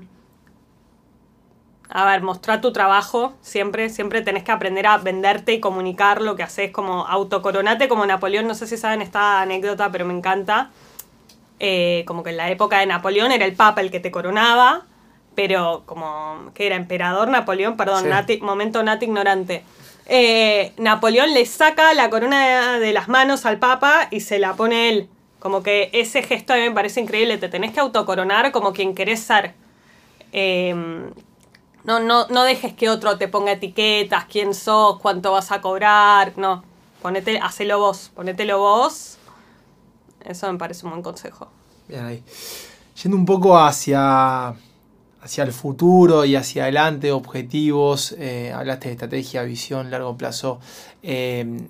a 1.88 2.04
ver, 2.04 2.20
mostrar 2.20 2.60
tu 2.60 2.70
trabajo, 2.70 3.32
siempre, 3.40 3.88
siempre 3.88 4.20
tenés 4.20 4.44
que 4.44 4.52
aprender 4.52 4.86
a 4.86 4.98
venderte 4.98 5.54
y 5.54 5.60
comunicar 5.60 6.20
lo 6.20 6.36
que 6.36 6.42
haces, 6.42 6.70
como 6.70 7.06
autocoronate 7.06 7.88
como 7.88 8.04
Napoleón, 8.04 8.46
no 8.46 8.54
sé 8.54 8.66
si 8.66 8.76
saben 8.76 9.00
esta 9.00 9.40
anécdota, 9.40 9.90
pero 9.90 10.04
me 10.04 10.12
encanta 10.12 10.70
eh, 11.60 12.04
como 12.06 12.22
que 12.22 12.30
en 12.30 12.36
la 12.36 12.50
época 12.50 12.78
de 12.78 12.86
Napoleón 12.86 13.32
era 13.32 13.44
el 13.44 13.54
Papa 13.54 13.80
el 13.80 13.90
que 13.90 14.00
te 14.00 14.10
coronaba, 14.10 14.86
pero 15.34 15.82
como 15.86 16.50
que 16.54 16.66
era 16.66 16.76
emperador 16.76 17.28
Napoleón, 17.28 17.76
perdón, 17.76 18.04
momento 18.42 18.82
nat 18.82 19.02
ignorante. 19.02 19.64
Eh, 20.06 20.72
Napoleón 20.78 21.34
le 21.34 21.44
saca 21.46 21.92
la 21.94 22.10
corona 22.10 22.78
de 22.78 22.92
las 22.92 23.08
manos 23.08 23.44
al 23.44 23.58
Papa 23.58 24.08
y 24.10 24.20
se 24.20 24.38
la 24.38 24.54
pone 24.54 24.88
él. 24.88 25.08
Como 25.38 25.62
que 25.62 25.90
ese 25.92 26.22
gesto 26.22 26.52
a 26.52 26.56
mí 26.56 26.62
me 26.62 26.72
parece 26.72 27.00
increíble, 27.00 27.38
te 27.38 27.48
tenés 27.48 27.72
que 27.72 27.80
autocoronar 27.80 28.50
como 28.52 28.72
quien 28.72 28.94
querés 28.94 29.20
ser. 29.20 29.54
Em, 30.32 31.10
no, 31.84 32.00
no, 32.00 32.26
no 32.28 32.42
dejes 32.44 32.72
que 32.74 32.88
otro 32.88 33.18
te 33.18 33.28
ponga 33.28 33.52
etiquetas, 33.52 34.24
quién 34.26 34.54
sos, 34.54 34.98
cuánto 35.00 35.32
vas 35.32 35.52
a 35.52 35.60
cobrar, 35.60 36.32
no. 36.36 36.64
Ponete, 37.02 37.38
hacelo 37.38 37.78
vos, 37.78 38.10
ponételo 38.14 38.58
vos 38.58 39.17
eso 40.28 40.52
me 40.52 40.58
parece 40.58 40.84
un 40.84 40.92
buen 40.92 41.02
consejo. 41.02 41.48
Bien 41.88 42.04
ahí. 42.04 42.22
Yendo 43.02 43.16
un 43.16 43.24
poco 43.24 43.58
hacia, 43.58 44.48
hacia 45.22 45.44
el 45.44 45.52
futuro 45.52 46.24
y 46.24 46.36
hacia 46.36 46.64
adelante, 46.64 47.12
objetivos, 47.12 48.14
eh, 48.18 48.52
hablaste 48.54 48.88
de 48.88 48.92
estrategia, 48.92 49.42
visión, 49.42 49.90
largo 49.90 50.16
plazo. 50.16 50.60
Eh, 51.02 51.66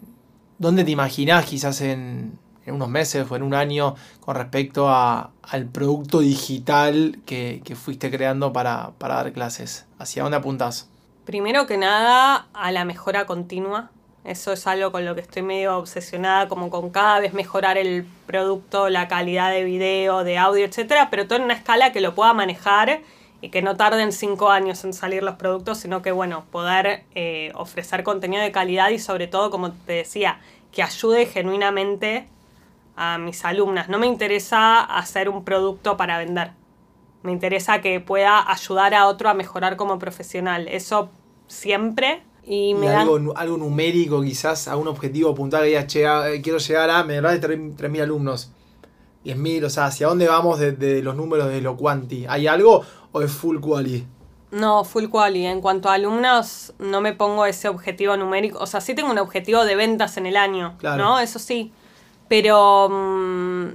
¿Dónde 0.58 0.84
te 0.84 0.90
imaginás 0.90 1.44
quizás 1.44 1.80
en, 1.82 2.38
unos 2.66 2.88
meses 2.88 3.26
o 3.30 3.36
en 3.36 3.42
un 3.42 3.54
año 3.54 3.94
con 4.20 4.34
respecto 4.34 4.88
a, 4.88 5.30
al 5.42 5.66
producto 5.66 6.18
digital 6.18 7.20
que, 7.24 7.62
que 7.64 7.76
fuiste 7.76 8.10
creando 8.10 8.52
para, 8.52 8.90
para 8.98 9.14
dar 9.14 9.32
clases? 9.32 9.86
¿Hacia 9.98 10.24
dónde 10.24 10.38
apuntas? 10.38 10.88
Primero 11.24 11.66
que 11.66 11.76
nada, 11.76 12.48
a 12.54 12.72
la 12.72 12.84
mejora 12.84 13.26
continua 13.26 13.90
eso 14.28 14.52
es 14.52 14.66
algo 14.66 14.92
con 14.92 15.06
lo 15.06 15.14
que 15.14 15.22
estoy 15.22 15.40
medio 15.40 15.78
obsesionada, 15.78 16.48
como 16.48 16.68
con 16.68 16.90
cada 16.90 17.18
vez 17.18 17.32
mejorar 17.32 17.78
el 17.78 18.06
producto, 18.26 18.90
la 18.90 19.08
calidad 19.08 19.50
de 19.50 19.64
video, 19.64 20.22
de 20.22 20.36
audio, 20.36 20.66
etcétera, 20.66 21.08
pero 21.10 21.26
todo 21.26 21.38
en 21.38 21.44
una 21.44 21.54
escala 21.54 21.92
que 21.92 22.02
lo 22.02 22.14
pueda 22.14 22.34
manejar 22.34 23.00
y 23.40 23.48
que 23.48 23.62
no 23.62 23.76
tarden 23.76 24.12
cinco 24.12 24.50
años 24.50 24.84
en 24.84 24.92
salir 24.92 25.22
los 25.22 25.36
productos, 25.36 25.78
sino 25.78 26.02
que, 26.02 26.12
bueno, 26.12 26.44
poder 26.50 27.04
eh, 27.14 27.52
ofrecer 27.54 28.02
contenido 28.02 28.42
de 28.42 28.52
calidad 28.52 28.90
y 28.90 28.98
sobre 28.98 29.28
todo, 29.28 29.50
como 29.50 29.72
te 29.72 29.94
decía, 29.94 30.40
que 30.72 30.82
ayude 30.82 31.24
genuinamente 31.24 32.28
a 32.96 33.16
mis 33.16 33.44
alumnas. 33.46 33.88
No 33.88 33.98
me 33.98 34.06
interesa 34.06 34.80
hacer 34.80 35.30
un 35.30 35.44
producto 35.44 35.96
para 35.96 36.18
vender. 36.18 36.50
Me 37.22 37.32
interesa 37.32 37.80
que 37.80 38.00
pueda 38.00 38.50
ayudar 38.50 38.92
a 38.94 39.06
otro 39.06 39.30
a 39.30 39.34
mejorar 39.34 39.76
como 39.76 39.98
profesional. 39.98 40.68
Eso 40.68 41.10
siempre 41.46 42.22
y, 42.44 42.74
algo, 42.86 43.34
algo 43.36 43.56
numérico, 43.58 44.22
quizás, 44.22 44.68
a 44.68 44.76
un 44.76 44.88
objetivo 44.88 45.34
puntual, 45.34 45.64
que 45.64 45.68
digas, 45.68 45.94
eh, 46.26 46.40
quiero 46.42 46.58
llegar 46.58 46.90
a, 46.90 47.04
me 47.04 47.14
de 47.14 47.20
3.000 47.20 48.02
alumnos, 48.02 48.52
10.000, 49.24 49.64
o 49.64 49.70
sea, 49.70 49.86
¿hacia 49.86 50.06
dónde 50.06 50.26
vamos 50.28 50.58
de, 50.58 51.02
los 51.02 51.14
números 51.14 51.48
de 51.48 51.60
lo 51.60 51.76
quanti? 51.76 52.24
¿Hay 52.26 52.46
algo 52.46 52.82
o 53.12 53.20
es 53.20 53.30
full 53.30 53.58
quality? 53.60 54.06
No, 54.50 54.84
full 54.84 55.08
quality. 55.08 55.44
En 55.44 55.60
cuanto 55.60 55.90
a 55.90 55.94
alumnos, 55.94 56.72
no 56.78 57.02
me 57.02 57.12
pongo 57.12 57.44
ese 57.44 57.68
objetivo 57.68 58.16
numérico. 58.16 58.58
O 58.60 58.66
sea, 58.66 58.80
sí 58.80 58.94
tengo 58.94 59.10
un 59.10 59.18
objetivo 59.18 59.64
de 59.64 59.76
ventas 59.76 60.16
en 60.16 60.24
el 60.24 60.36
año, 60.36 60.76
¿no? 60.82 61.20
Eso 61.20 61.38
sí. 61.38 61.72
Pero, 62.28 62.88
mm, 62.90 63.66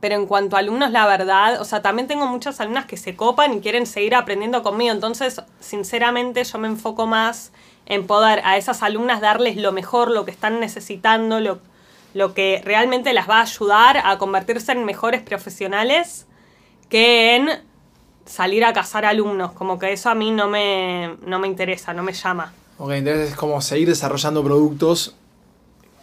pero 0.00 0.14
en 0.14 0.26
cuanto 0.26 0.54
a 0.54 0.60
alumnos, 0.60 0.92
la 0.92 1.06
verdad, 1.06 1.60
o 1.60 1.64
sea, 1.64 1.82
también 1.82 2.06
tengo 2.06 2.26
muchas 2.28 2.60
alumnas 2.60 2.86
que 2.86 2.96
se 2.96 3.16
copan 3.16 3.54
y 3.54 3.60
quieren 3.60 3.86
seguir 3.86 4.14
aprendiendo 4.14 4.62
conmigo. 4.62 4.92
Entonces, 4.92 5.42
sinceramente, 5.58 6.44
yo 6.44 6.58
me 6.58 6.68
enfoco 6.68 7.06
más 7.06 7.52
en 7.86 8.06
poder 8.06 8.40
a 8.44 8.56
esas 8.56 8.82
alumnas 8.82 9.20
darles 9.20 9.56
lo 9.56 9.72
mejor, 9.72 10.10
lo 10.10 10.24
que 10.24 10.30
están 10.30 10.60
necesitando, 10.60 11.40
lo, 11.40 11.58
lo 12.14 12.34
que 12.34 12.62
realmente 12.64 13.12
las 13.12 13.28
va 13.28 13.38
a 13.38 13.42
ayudar 13.42 14.02
a 14.04 14.18
convertirse 14.18 14.72
en 14.72 14.84
mejores 14.84 15.22
profesionales 15.22 16.26
que 16.88 17.36
en 17.36 17.48
salir 18.26 18.64
a 18.64 18.72
cazar 18.72 19.04
alumnos. 19.04 19.52
Como 19.52 19.78
que 19.78 19.92
eso 19.92 20.10
a 20.10 20.14
mí 20.14 20.30
no 20.30 20.48
me, 20.48 21.16
no 21.24 21.38
me 21.38 21.48
interesa, 21.48 21.92
no 21.92 22.02
me 22.02 22.12
llama. 22.12 22.52
Ok, 22.78 22.92
entonces 22.92 23.30
es 23.30 23.36
como 23.36 23.60
seguir 23.60 23.88
desarrollando 23.88 24.42
productos. 24.42 25.14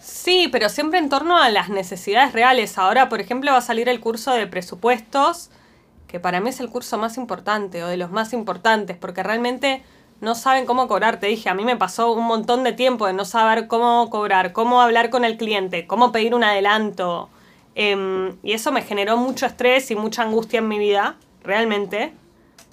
Sí, 0.01 0.49
pero 0.51 0.69
siempre 0.69 0.99
en 0.99 1.09
torno 1.09 1.37
a 1.37 1.49
las 1.49 1.69
necesidades 1.69 2.33
reales. 2.33 2.77
Ahora, 2.77 3.09
por 3.09 3.21
ejemplo, 3.21 3.51
va 3.51 3.57
a 3.57 3.61
salir 3.61 3.89
el 3.89 3.99
curso 3.99 4.31
de 4.31 4.47
presupuestos, 4.47 5.49
que 6.07 6.19
para 6.19 6.39
mí 6.39 6.49
es 6.49 6.59
el 6.59 6.69
curso 6.69 6.97
más 6.97 7.17
importante 7.17 7.83
o 7.83 7.87
de 7.87 7.97
los 7.97 8.11
más 8.11 8.33
importantes, 8.33 8.97
porque 8.97 9.23
realmente 9.23 9.83
no 10.21 10.35
saben 10.35 10.65
cómo 10.65 10.87
cobrar. 10.87 11.19
Te 11.19 11.27
dije, 11.27 11.49
a 11.49 11.53
mí 11.53 11.63
me 11.63 11.77
pasó 11.77 12.11
un 12.11 12.25
montón 12.25 12.63
de 12.63 12.73
tiempo 12.73 13.07
de 13.07 13.13
no 13.13 13.25
saber 13.25 13.67
cómo 13.67 14.09
cobrar, 14.09 14.53
cómo 14.53 14.81
hablar 14.81 15.09
con 15.09 15.25
el 15.25 15.37
cliente, 15.37 15.87
cómo 15.87 16.11
pedir 16.11 16.35
un 16.35 16.43
adelanto. 16.43 17.29
Em, 17.75 18.35
y 18.43 18.53
eso 18.53 18.71
me 18.71 18.81
generó 18.81 19.17
mucho 19.17 19.45
estrés 19.45 19.89
y 19.91 19.95
mucha 19.95 20.23
angustia 20.23 20.59
en 20.59 20.67
mi 20.67 20.79
vida, 20.79 21.15
realmente. 21.43 22.13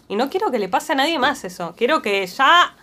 Y 0.08 0.16
no 0.16 0.30
quiero 0.30 0.50
que 0.50 0.58
le 0.58 0.68
pase 0.68 0.92
a 0.92 0.96
nadie 0.96 1.18
más 1.18 1.44
eso. 1.44 1.74
Quiero 1.76 2.02
que 2.02 2.26
ya 2.26 2.74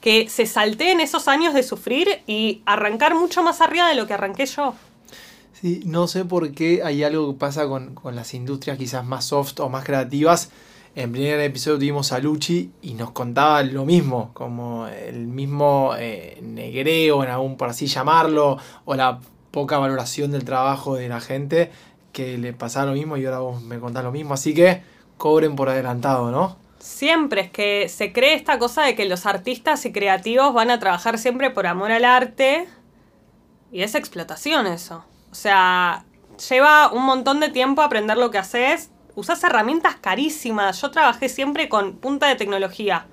que 0.00 0.28
se 0.28 0.46
salteen 0.46 1.00
esos 1.00 1.28
años 1.28 1.54
de 1.54 1.62
sufrir 1.62 2.22
y 2.26 2.62
arrancar 2.66 3.14
mucho 3.14 3.42
más 3.42 3.60
arriba 3.60 3.88
de 3.88 3.96
lo 3.96 4.06
que 4.06 4.14
arranqué 4.14 4.46
yo. 4.46 4.74
Sí, 5.60 5.82
no 5.84 6.06
sé 6.06 6.24
por 6.24 6.52
qué 6.52 6.82
hay 6.84 7.02
algo 7.02 7.32
que 7.32 7.38
pasa 7.38 7.66
con, 7.66 7.94
con 7.94 8.14
las 8.14 8.32
industrias 8.32 8.78
quizás 8.78 9.04
más 9.04 9.24
soft 9.24 9.58
o 9.58 9.68
más 9.68 9.84
creativas 9.84 10.50
en 10.94 11.12
primer 11.12 11.40
episodio 11.40 11.78
tuvimos 11.78 12.12
a 12.12 12.18
Luchi 12.18 12.70
y 12.82 12.94
nos 12.94 13.10
contaba 13.12 13.62
lo 13.62 13.84
mismo, 13.84 14.30
como 14.34 14.88
el 14.88 15.26
mismo 15.26 15.92
eh, 15.98 16.38
negreo, 16.42 17.22
en 17.22 17.30
algún 17.30 17.56
por 17.56 17.68
así 17.68 17.86
llamarlo, 17.86 18.58
o 18.84 18.94
la 18.94 19.20
poca 19.50 19.78
valoración 19.78 20.30
del 20.32 20.44
trabajo 20.44 20.96
de 20.96 21.08
la 21.08 21.20
gente, 21.20 21.70
que 22.12 22.38
le 22.38 22.52
pasaba 22.52 22.86
lo 22.86 22.92
mismo 22.92 23.16
y 23.16 23.24
ahora 23.24 23.38
vos 23.40 23.62
me 23.62 23.78
contás 23.78 24.04
lo 24.04 24.12
mismo. 24.12 24.34
Así 24.34 24.54
que 24.54 24.82
cobren 25.16 25.56
por 25.56 25.68
adelantado, 25.68 26.30
¿no? 26.30 26.56
Siempre 26.78 27.42
es 27.42 27.50
que 27.50 27.88
se 27.88 28.12
cree 28.12 28.34
esta 28.34 28.58
cosa 28.58 28.82
de 28.82 28.94
que 28.94 29.04
los 29.04 29.26
artistas 29.26 29.84
y 29.84 29.92
creativos 29.92 30.54
van 30.54 30.70
a 30.70 30.78
trabajar 30.78 31.18
siempre 31.18 31.50
por 31.50 31.66
amor 31.66 31.90
al 31.90 32.04
arte 32.04 32.68
y 33.72 33.82
es 33.82 33.94
explotación 33.94 34.66
eso. 34.66 35.04
O 35.30 35.34
sea, 35.34 36.04
lleva 36.48 36.90
un 36.92 37.04
montón 37.04 37.40
de 37.40 37.48
tiempo 37.48 37.82
aprender 37.82 38.16
lo 38.16 38.30
que 38.30 38.38
haces, 38.38 38.90
usás 39.18 39.42
herramientas 39.42 39.96
carísimas. 39.96 40.80
Yo 40.80 40.90
trabajé 40.90 41.28
siempre 41.28 41.68
con 41.68 41.94
punta 41.96 42.28
de 42.28 42.36
tecnología. 42.36 43.06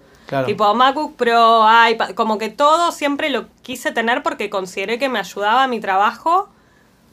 Tipo 0.46 0.74
MacBook 0.74 1.16
Pro, 1.16 1.66
iPad, 1.90 2.12
como 2.12 2.40
que 2.40 2.50
todo 2.50 2.92
siempre 2.92 3.30
lo 3.30 3.48
quise 3.62 3.92
tener 3.92 4.24
porque 4.24 4.50
consideré 4.50 4.98
que 4.98 5.08
me 5.08 5.20
ayudaba 5.20 5.64
a 5.64 5.68
mi 5.68 5.80
trabajo. 5.80 6.50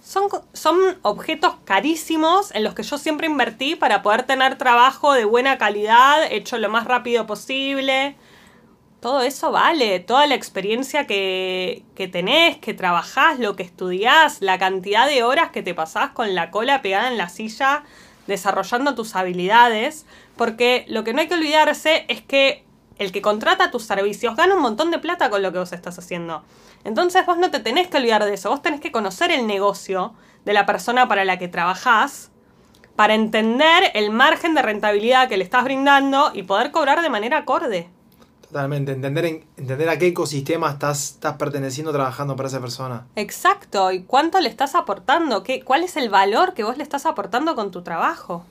Son, 0.02 0.28
son 0.54 0.76
objetos 1.02 1.54
carísimos 1.64 2.54
en 2.54 2.64
los 2.64 2.74
que 2.74 2.82
yo 2.82 2.96
siempre 2.98 3.26
invertí 3.26 3.76
para 3.76 4.02
poder 4.02 4.22
tener 4.24 4.56
trabajo 4.56 5.12
de 5.12 5.26
buena 5.26 5.58
calidad, 5.58 6.24
hecho 6.30 6.58
lo 6.58 6.70
más 6.70 6.86
rápido 6.86 7.26
posible. 7.26 8.16
Todo 9.00 9.22
eso 9.22 9.52
vale, 9.52 10.00
toda 10.00 10.26
la 10.26 10.34
experiencia 10.34 11.06
que, 11.06 11.82
que 11.94 12.08
tenés, 12.08 12.56
que 12.58 12.72
trabajás, 12.72 13.38
lo 13.38 13.56
que 13.56 13.62
estudiás, 13.62 14.40
la 14.40 14.58
cantidad 14.58 15.06
de 15.06 15.22
horas 15.22 15.50
que 15.50 15.62
te 15.62 15.74
pasás 15.74 16.10
con 16.10 16.34
la 16.34 16.50
cola 16.50 16.82
pegada 16.82 17.08
en 17.08 17.18
la 17.18 17.28
silla 17.28 17.84
desarrollando 18.26 18.94
tus 18.94 19.16
habilidades, 19.16 20.06
porque 20.36 20.84
lo 20.88 21.04
que 21.04 21.12
no 21.12 21.20
hay 21.20 21.28
que 21.28 21.34
olvidarse 21.34 22.04
es 22.08 22.22
que 22.22 22.64
el 22.98 23.12
que 23.12 23.22
contrata 23.22 23.70
tus 23.70 23.84
servicios 23.84 24.36
gana 24.36 24.54
un 24.54 24.62
montón 24.62 24.90
de 24.90 24.98
plata 24.98 25.30
con 25.30 25.42
lo 25.42 25.52
que 25.52 25.58
vos 25.58 25.72
estás 25.72 25.98
haciendo. 25.98 26.44
Entonces 26.84 27.24
vos 27.26 27.38
no 27.38 27.50
te 27.50 27.60
tenés 27.60 27.88
que 27.88 27.96
olvidar 27.96 28.24
de 28.24 28.34
eso, 28.34 28.50
vos 28.50 28.62
tenés 28.62 28.80
que 28.80 28.92
conocer 28.92 29.30
el 29.30 29.46
negocio 29.46 30.14
de 30.44 30.52
la 30.52 30.66
persona 30.66 31.08
para 31.08 31.24
la 31.24 31.38
que 31.38 31.48
trabajás 31.48 32.30
para 32.96 33.14
entender 33.14 33.90
el 33.94 34.10
margen 34.10 34.54
de 34.54 34.62
rentabilidad 34.62 35.28
que 35.28 35.36
le 35.36 35.44
estás 35.44 35.64
brindando 35.64 36.30
y 36.34 36.42
poder 36.42 36.70
cobrar 36.70 37.02
de 37.02 37.10
manera 37.10 37.38
acorde. 37.38 37.88
Totalmente, 38.52 38.92
entender, 38.92 39.46
entender 39.56 39.88
a 39.88 39.98
qué 39.98 40.08
ecosistema 40.08 40.68
estás, 40.72 41.12
estás 41.12 41.38
perteneciendo 41.38 41.90
trabajando 41.90 42.36
para 42.36 42.50
esa 42.50 42.60
persona. 42.60 43.06
Exacto, 43.16 43.90
y 43.92 44.02
cuánto 44.02 44.38
le 44.40 44.50
estás 44.50 44.74
aportando, 44.74 45.42
¿Qué, 45.42 45.62
cuál 45.62 45.82
es 45.82 45.96
el 45.96 46.10
valor 46.10 46.52
que 46.52 46.62
vos 46.62 46.76
le 46.76 46.82
estás 46.82 47.06
aportando 47.06 47.54
con 47.54 47.70
tu 47.70 47.80
trabajo. 47.80 48.44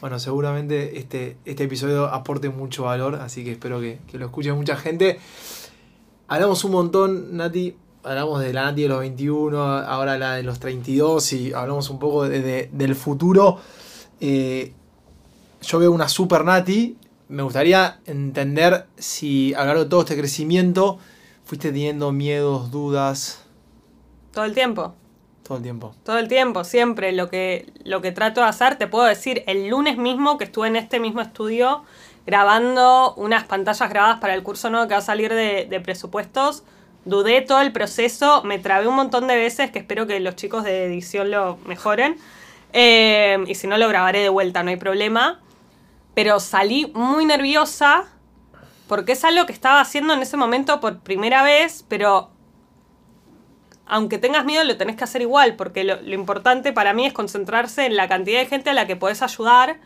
Bueno, 0.00 0.18
seguramente 0.18 0.98
este, 0.98 1.36
este 1.44 1.64
episodio 1.64 2.06
aporte 2.06 2.48
mucho 2.48 2.84
valor, 2.84 3.16
así 3.16 3.44
que 3.44 3.52
espero 3.52 3.78
que, 3.78 3.98
lo 4.14 4.24
escuche 4.24 4.54
mucha 4.54 4.74
gente. 4.74 5.20
Hablamos 6.28 6.64
un 6.64 6.72
montón, 6.72 7.36
Nati, 7.36 7.76
hablamos 8.04 8.40
de 8.40 8.54
la 8.54 8.62
Nati 8.62 8.84
de 8.84 8.88
los 8.88 9.00
21, 9.00 9.60
ahora 9.60 10.16
la 10.16 10.36
de 10.36 10.44
los 10.44 10.60
32 10.60 11.34
y 11.34 11.52
hablamos 11.52 11.90
un 11.90 11.98
poco 11.98 12.26
de, 12.26 12.70
del 12.72 12.94
futuro. 12.94 13.58
Eh, 14.18 14.72
yo 15.60 15.78
veo 15.78 15.92
una 15.92 16.08
super 16.08 16.42
Nati 16.42 16.96
me 17.28 17.42
gustaría 17.42 17.98
entender 18.06 18.86
si 18.96 19.52
a 19.54 19.60
lo 19.60 19.66
largo 19.66 19.84
de 19.84 19.90
todo 19.90 20.00
este 20.00 20.16
crecimiento 20.16 20.98
fuiste 21.44 21.72
teniendo 21.72 22.12
miedos, 22.12 22.70
dudas. 22.70 23.44
Todo 24.32 24.44
el 24.44 24.54
tiempo. 24.54 24.94
Todo 25.42 25.58
el 25.58 25.62
tiempo. 25.62 25.94
Todo 26.04 26.18
el 26.18 26.28
tiempo, 26.28 26.64
siempre. 26.64 27.12
Lo 27.12 27.28
que, 27.28 27.72
lo 27.84 28.00
que 28.00 28.12
trato 28.12 28.40
de 28.40 28.48
hacer, 28.48 28.76
te 28.76 28.86
puedo 28.86 29.04
decir, 29.04 29.44
el 29.46 29.68
lunes 29.68 29.96
mismo 29.96 30.38
que 30.38 30.44
estuve 30.44 30.68
en 30.68 30.76
este 30.76 31.00
mismo 31.00 31.20
estudio 31.20 31.84
grabando 32.26 33.14
unas 33.14 33.44
pantallas 33.44 33.88
grabadas 33.88 34.18
para 34.18 34.34
el 34.34 34.42
curso 34.42 34.68
nuevo 34.70 34.88
que 34.88 34.94
va 34.94 34.98
a 34.98 35.02
salir 35.02 35.32
de, 35.32 35.80
presupuestos, 35.84 36.64
dudé 37.04 37.40
todo 37.40 37.60
el 37.60 37.70
proceso, 37.70 38.42
me 38.42 38.58
trabé 38.58 38.88
un 38.88 38.96
montón 38.96 39.28
de 39.28 39.36
veces, 39.36 39.70
que 39.70 39.78
espero 39.78 40.08
que 40.08 40.18
los 40.18 40.34
chicos 40.34 40.64
de 40.64 40.86
edición 40.86 41.30
lo 41.30 41.56
mejoren. 41.66 42.16
Eh, 42.72 43.38
y 43.46 43.54
si 43.54 43.68
no, 43.68 43.78
lo 43.78 43.88
grabaré 43.88 44.20
de 44.20 44.28
vuelta, 44.28 44.64
no 44.64 44.70
hay 44.70 44.76
problema 44.76 45.40
pero 46.16 46.40
salí 46.40 46.90
muy 46.94 47.26
nerviosa 47.26 48.04
porque 48.88 49.12
es 49.12 49.22
algo 49.22 49.44
que 49.44 49.52
estaba 49.52 49.82
haciendo 49.82 50.14
en 50.14 50.22
ese 50.22 50.38
momento 50.38 50.80
por 50.80 51.00
primera 51.00 51.42
vez, 51.42 51.84
pero 51.88 52.30
aunque 53.84 54.16
tengas 54.16 54.46
miedo 54.46 54.64
lo 54.64 54.78
tenés 54.78 54.96
que 54.96 55.04
hacer 55.04 55.20
igual, 55.20 55.56
porque 55.56 55.84
lo, 55.84 56.00
importante 56.14 56.72
para 56.72 56.94
mí 56.94 57.04
es 57.04 57.12
concentrarse 57.12 57.84
en 57.84 57.96
la 57.96 58.08
cantidad 58.08 58.38
de 58.38 58.46
gente 58.46 58.70
a 58.70 58.72
la 58.72 58.86
que 58.86 58.96
podés 58.96 59.20
ayudar, 59.20 59.76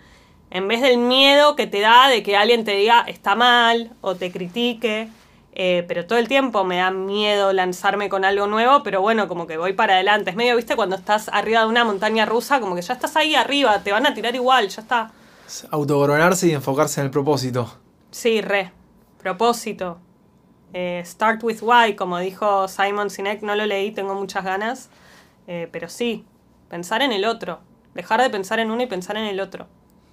en 0.50 0.68
vez 0.68 0.82
del 0.82 0.98
miedo 0.98 1.56
que 1.56 1.66
te 1.66 1.80
da 1.80 2.06
de 2.06 2.22
que 2.22 2.36
alguien 2.36 2.64
te 2.64 2.76
diga 2.76 3.04
está 3.08 3.34
mal 3.34 3.90
o 4.00 4.14
te 4.14 4.30
critique. 4.30 5.08
Eh, 5.52 5.84
pero 5.88 6.06
todo 6.06 6.20
el 6.20 6.28
tiempo 6.28 6.62
me 6.62 6.76
da 6.76 6.92
miedo 6.92 7.52
lanzarme 7.52 8.08
con 8.08 8.24
algo 8.24 8.46
nuevo, 8.46 8.84
pero 8.84 9.00
bueno, 9.00 9.26
como 9.26 9.48
que 9.48 9.56
voy 9.56 9.72
para 9.72 9.94
adelante. 9.94 10.30
Es 10.30 10.36
medio, 10.36 10.54
viste, 10.54 10.76
cuando 10.76 10.94
estás 10.94 11.28
arriba 11.28 11.62
de 11.62 11.66
una 11.66 11.84
montaña 11.84 12.24
rusa, 12.24 12.60
como 12.60 12.76
que 12.76 12.82
ya 12.82 12.94
estás 12.94 13.16
ahí 13.16 13.34
arriba, 13.34 13.82
te 13.82 13.90
van 13.90 14.06
a 14.06 14.14
tirar 14.14 14.36
igual, 14.36 14.68
ya 14.68 14.82
está. 14.82 15.10
Autogoronarse 15.70 16.48
y 16.48 16.52
enfocarse 16.52 17.00
en 17.00 17.06
el 17.06 17.10
propósito. 17.10 17.72
Sí, 18.10 18.40
re. 18.40 18.72
Propósito. 19.20 19.98
Eh, 20.72 21.02
start 21.04 21.42
with 21.42 21.58
why, 21.62 21.96
como 21.96 22.18
dijo 22.18 22.68
Simon 22.68 23.10
Sinek, 23.10 23.42
no 23.42 23.54
lo 23.56 23.66
leí, 23.66 23.90
tengo 23.90 24.14
muchas 24.14 24.44
ganas. 24.44 24.88
Eh, 25.46 25.68
pero 25.72 25.88
sí, 25.88 26.24
pensar 26.68 27.02
en 27.02 27.12
el 27.12 27.24
otro. 27.24 27.58
Dejar 27.94 28.22
de 28.22 28.30
pensar 28.30 28.60
en 28.60 28.70
uno 28.70 28.82
y 28.82 28.86
pensar 28.86 29.16
en 29.16 29.24
el 29.24 29.40
otro. 29.40 29.66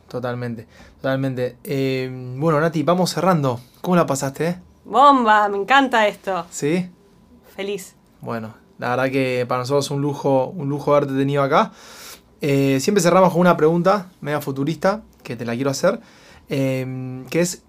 Totalmente, 0.09 0.67
totalmente. 0.95 1.57
Eh, 1.63 2.09
bueno, 2.37 2.59
Nati, 2.59 2.81
vamos 2.83 3.11
cerrando. 3.11 3.59
¿Cómo 3.81 3.95
la 3.95 4.05
pasaste? 4.05 4.57
Bomba, 4.85 5.47
me 5.49 5.57
encanta 5.57 6.07
esto. 6.07 6.45
¿Sí? 6.49 6.89
Feliz. 7.55 7.95
Bueno, 8.21 8.55
la 8.79 8.91
verdad 8.91 9.11
que 9.11 9.45
para 9.47 9.59
nosotros 9.59 9.85
es 9.85 9.91
un 9.91 10.01
lujo, 10.01 10.47
un 10.47 10.69
lujo 10.69 10.95
haberte 10.95 11.13
tenido 11.13 11.43
acá. 11.43 11.71
siempre 12.39 13.01
cerramos 13.01 13.31
con 13.31 13.41
una 13.41 13.57
pregunta 13.57 14.07
media 14.21 14.41
futurista 14.41 15.03
que 15.27 15.35
te 15.35 15.43
la 15.43 15.55
quiero 15.55 15.69
hacer, 15.69 15.99
em, 16.47 17.25
que 17.25 17.41
es, 17.41 17.63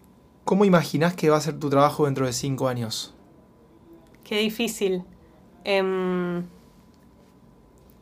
¿cómo 0.45 0.65
imaginas 0.65 1.15
que 1.15 1.29
va 1.29 1.39
a 1.39 1.41
ser 1.41 1.59
tu 1.59 1.69
trabajo 1.69 2.05
dentro 2.05 2.25
de 2.25 2.33
cinco 2.33 2.69
años? 2.69 3.15
Qué 4.23 4.39
difícil. 4.39 5.03
Em, 5.65 6.45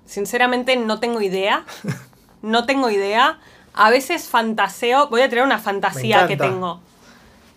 sinceramente 0.05 0.77
no 0.77 1.01
tengo 1.01 1.21
idea. 1.21 1.65
No 2.43 2.65
tengo 2.65 2.91
idea. 2.91 3.41
A 3.73 3.91
veces 3.91 4.29
fantaseo, 4.29 5.09
voy 5.09 5.23
a 5.23 5.29
tener 5.29 5.43
una 5.43 5.59
fantasía 5.59 6.29
que 6.29 6.37
tengo. 6.37 6.81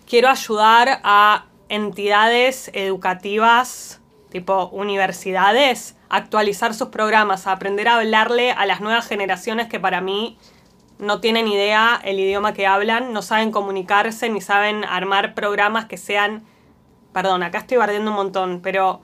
Quiero 0.08 0.28
ayudar 0.28 1.00
a 1.04 1.44
entidades 1.68 2.70
educativas, 2.74 4.00
tipo 4.30 4.68
universidades, 4.72 5.96
a 6.08 6.16
actualizar 6.16 6.74
sus 6.74 6.88
programas, 6.88 7.46
a 7.46 7.52
aprender 7.52 7.86
a 7.86 7.98
hablarle 7.98 8.50
a 8.50 8.66
las 8.66 8.80
nuevas 8.80 9.06
generaciones 9.06 9.68
que 9.68 9.78
para 9.78 10.00
mí 10.00 10.38
no 11.00 11.20
tienen 11.20 11.48
idea 11.48 12.00
el 12.04 12.20
idioma 12.20 12.52
que 12.52 12.66
hablan, 12.66 13.12
no 13.12 13.22
saben 13.22 13.50
comunicarse 13.50 14.28
ni 14.28 14.40
saben 14.40 14.84
armar 14.84 15.34
programas 15.34 15.86
que 15.86 15.96
sean... 15.96 16.44
Perdón, 17.12 17.42
acá 17.42 17.58
estoy 17.58 17.78
bardeando 17.78 18.10
un 18.10 18.16
montón, 18.16 18.60
pero 18.62 19.00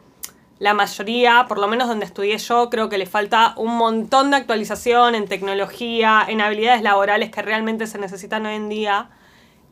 la 0.59 0.75
mayoría, 0.75 1.47
por 1.49 1.59
lo 1.59 1.69
menos 1.69 1.89
donde 1.89 2.05
estudié 2.05 2.39
yo, 2.39 2.71
creo 2.71 2.89
que 2.89 2.99
le 2.99 3.07
falta 3.07 3.55
un 3.57 3.77
montón 3.77 4.31
de 4.31 4.37
actualización 4.37 5.15
en 5.15 5.27
tecnología, 5.27 6.25
en 6.29 6.41
habilidades 6.41 6.83
laborales 6.83 7.31
que 7.31 7.43
realmente 7.43 7.87
se 7.87 7.99
necesitan 7.99 8.47
hoy 8.47 8.55
en 8.55 8.69
día. 8.69 9.11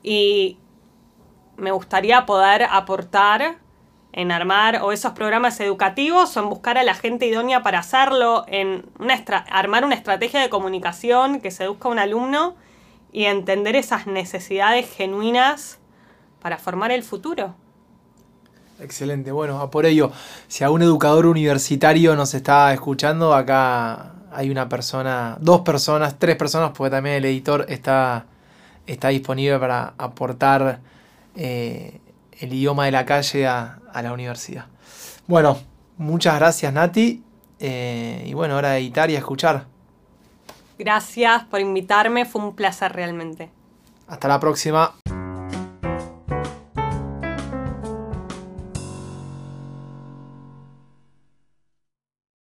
Y 0.02 0.58
me 1.56 1.70
gustaría 1.70 2.26
poder 2.26 2.64
aportar 2.64 3.58
en 4.16 4.30
armar 4.30 4.80
o 4.82 4.92
esos 4.92 5.12
programas 5.12 5.58
educativos 5.58 6.36
o 6.36 6.40
en 6.40 6.48
buscar 6.48 6.78
a 6.78 6.84
la 6.84 6.94
gente 6.94 7.26
idónea 7.26 7.64
para 7.64 7.80
hacerlo, 7.80 8.44
en 8.46 8.86
una 9.00 9.14
armar 9.50 9.84
una 9.84 9.96
estrategia 9.96 10.40
de 10.40 10.48
comunicación 10.48 11.40
que 11.40 11.50
seduzca 11.50 11.88
a 11.88 11.90
un 11.90 11.98
alumno 11.98 12.54
y 13.12 13.24
entender 13.24 13.74
esas 13.74 14.06
necesidades 14.06 14.88
genuinas 14.88 15.80
para 16.40 16.58
formar 16.58 16.92
el 16.92 17.02
futuro. 17.02 17.56
Excelente, 18.78 19.32
bueno, 19.32 19.60
a 19.60 19.70
por 19.70 19.84
ello, 19.84 20.12
si 20.46 20.62
algún 20.62 20.82
educador 20.82 21.26
universitario 21.26 22.14
nos 22.14 22.34
está 22.34 22.72
escuchando, 22.72 23.34
acá 23.34 24.12
hay 24.32 24.48
una 24.48 24.68
persona, 24.68 25.36
dos 25.40 25.62
personas, 25.62 26.20
tres 26.20 26.36
personas, 26.36 26.70
porque 26.76 26.90
también 26.90 27.16
el 27.16 27.24
editor 27.24 27.66
está, 27.68 28.26
está 28.86 29.08
disponible 29.08 29.58
para 29.58 29.94
aportar 29.98 30.78
eh, 31.34 32.00
el 32.40 32.52
idioma 32.52 32.86
de 32.86 32.92
la 32.92 33.04
calle 33.04 33.46
a, 33.46 33.78
la 34.02 34.12
universidad. 34.12 34.66
Bueno, 35.26 35.58
muchas 35.96 36.36
gracias 36.36 36.72
Nati. 36.72 37.22
Eh, 37.60 38.24
y 38.26 38.34
bueno, 38.34 38.54
ahora 38.54 38.76
editar 38.76 39.10
y 39.10 39.16
escuchar. 39.16 39.66
Gracias 40.78 41.44
por 41.44 41.60
invitarme, 41.60 42.24
fue 42.24 42.42
un 42.42 42.54
placer 42.54 42.92
realmente. 42.92 43.50
Hasta 44.08 44.28
la 44.28 44.40
próxima. 44.40 44.94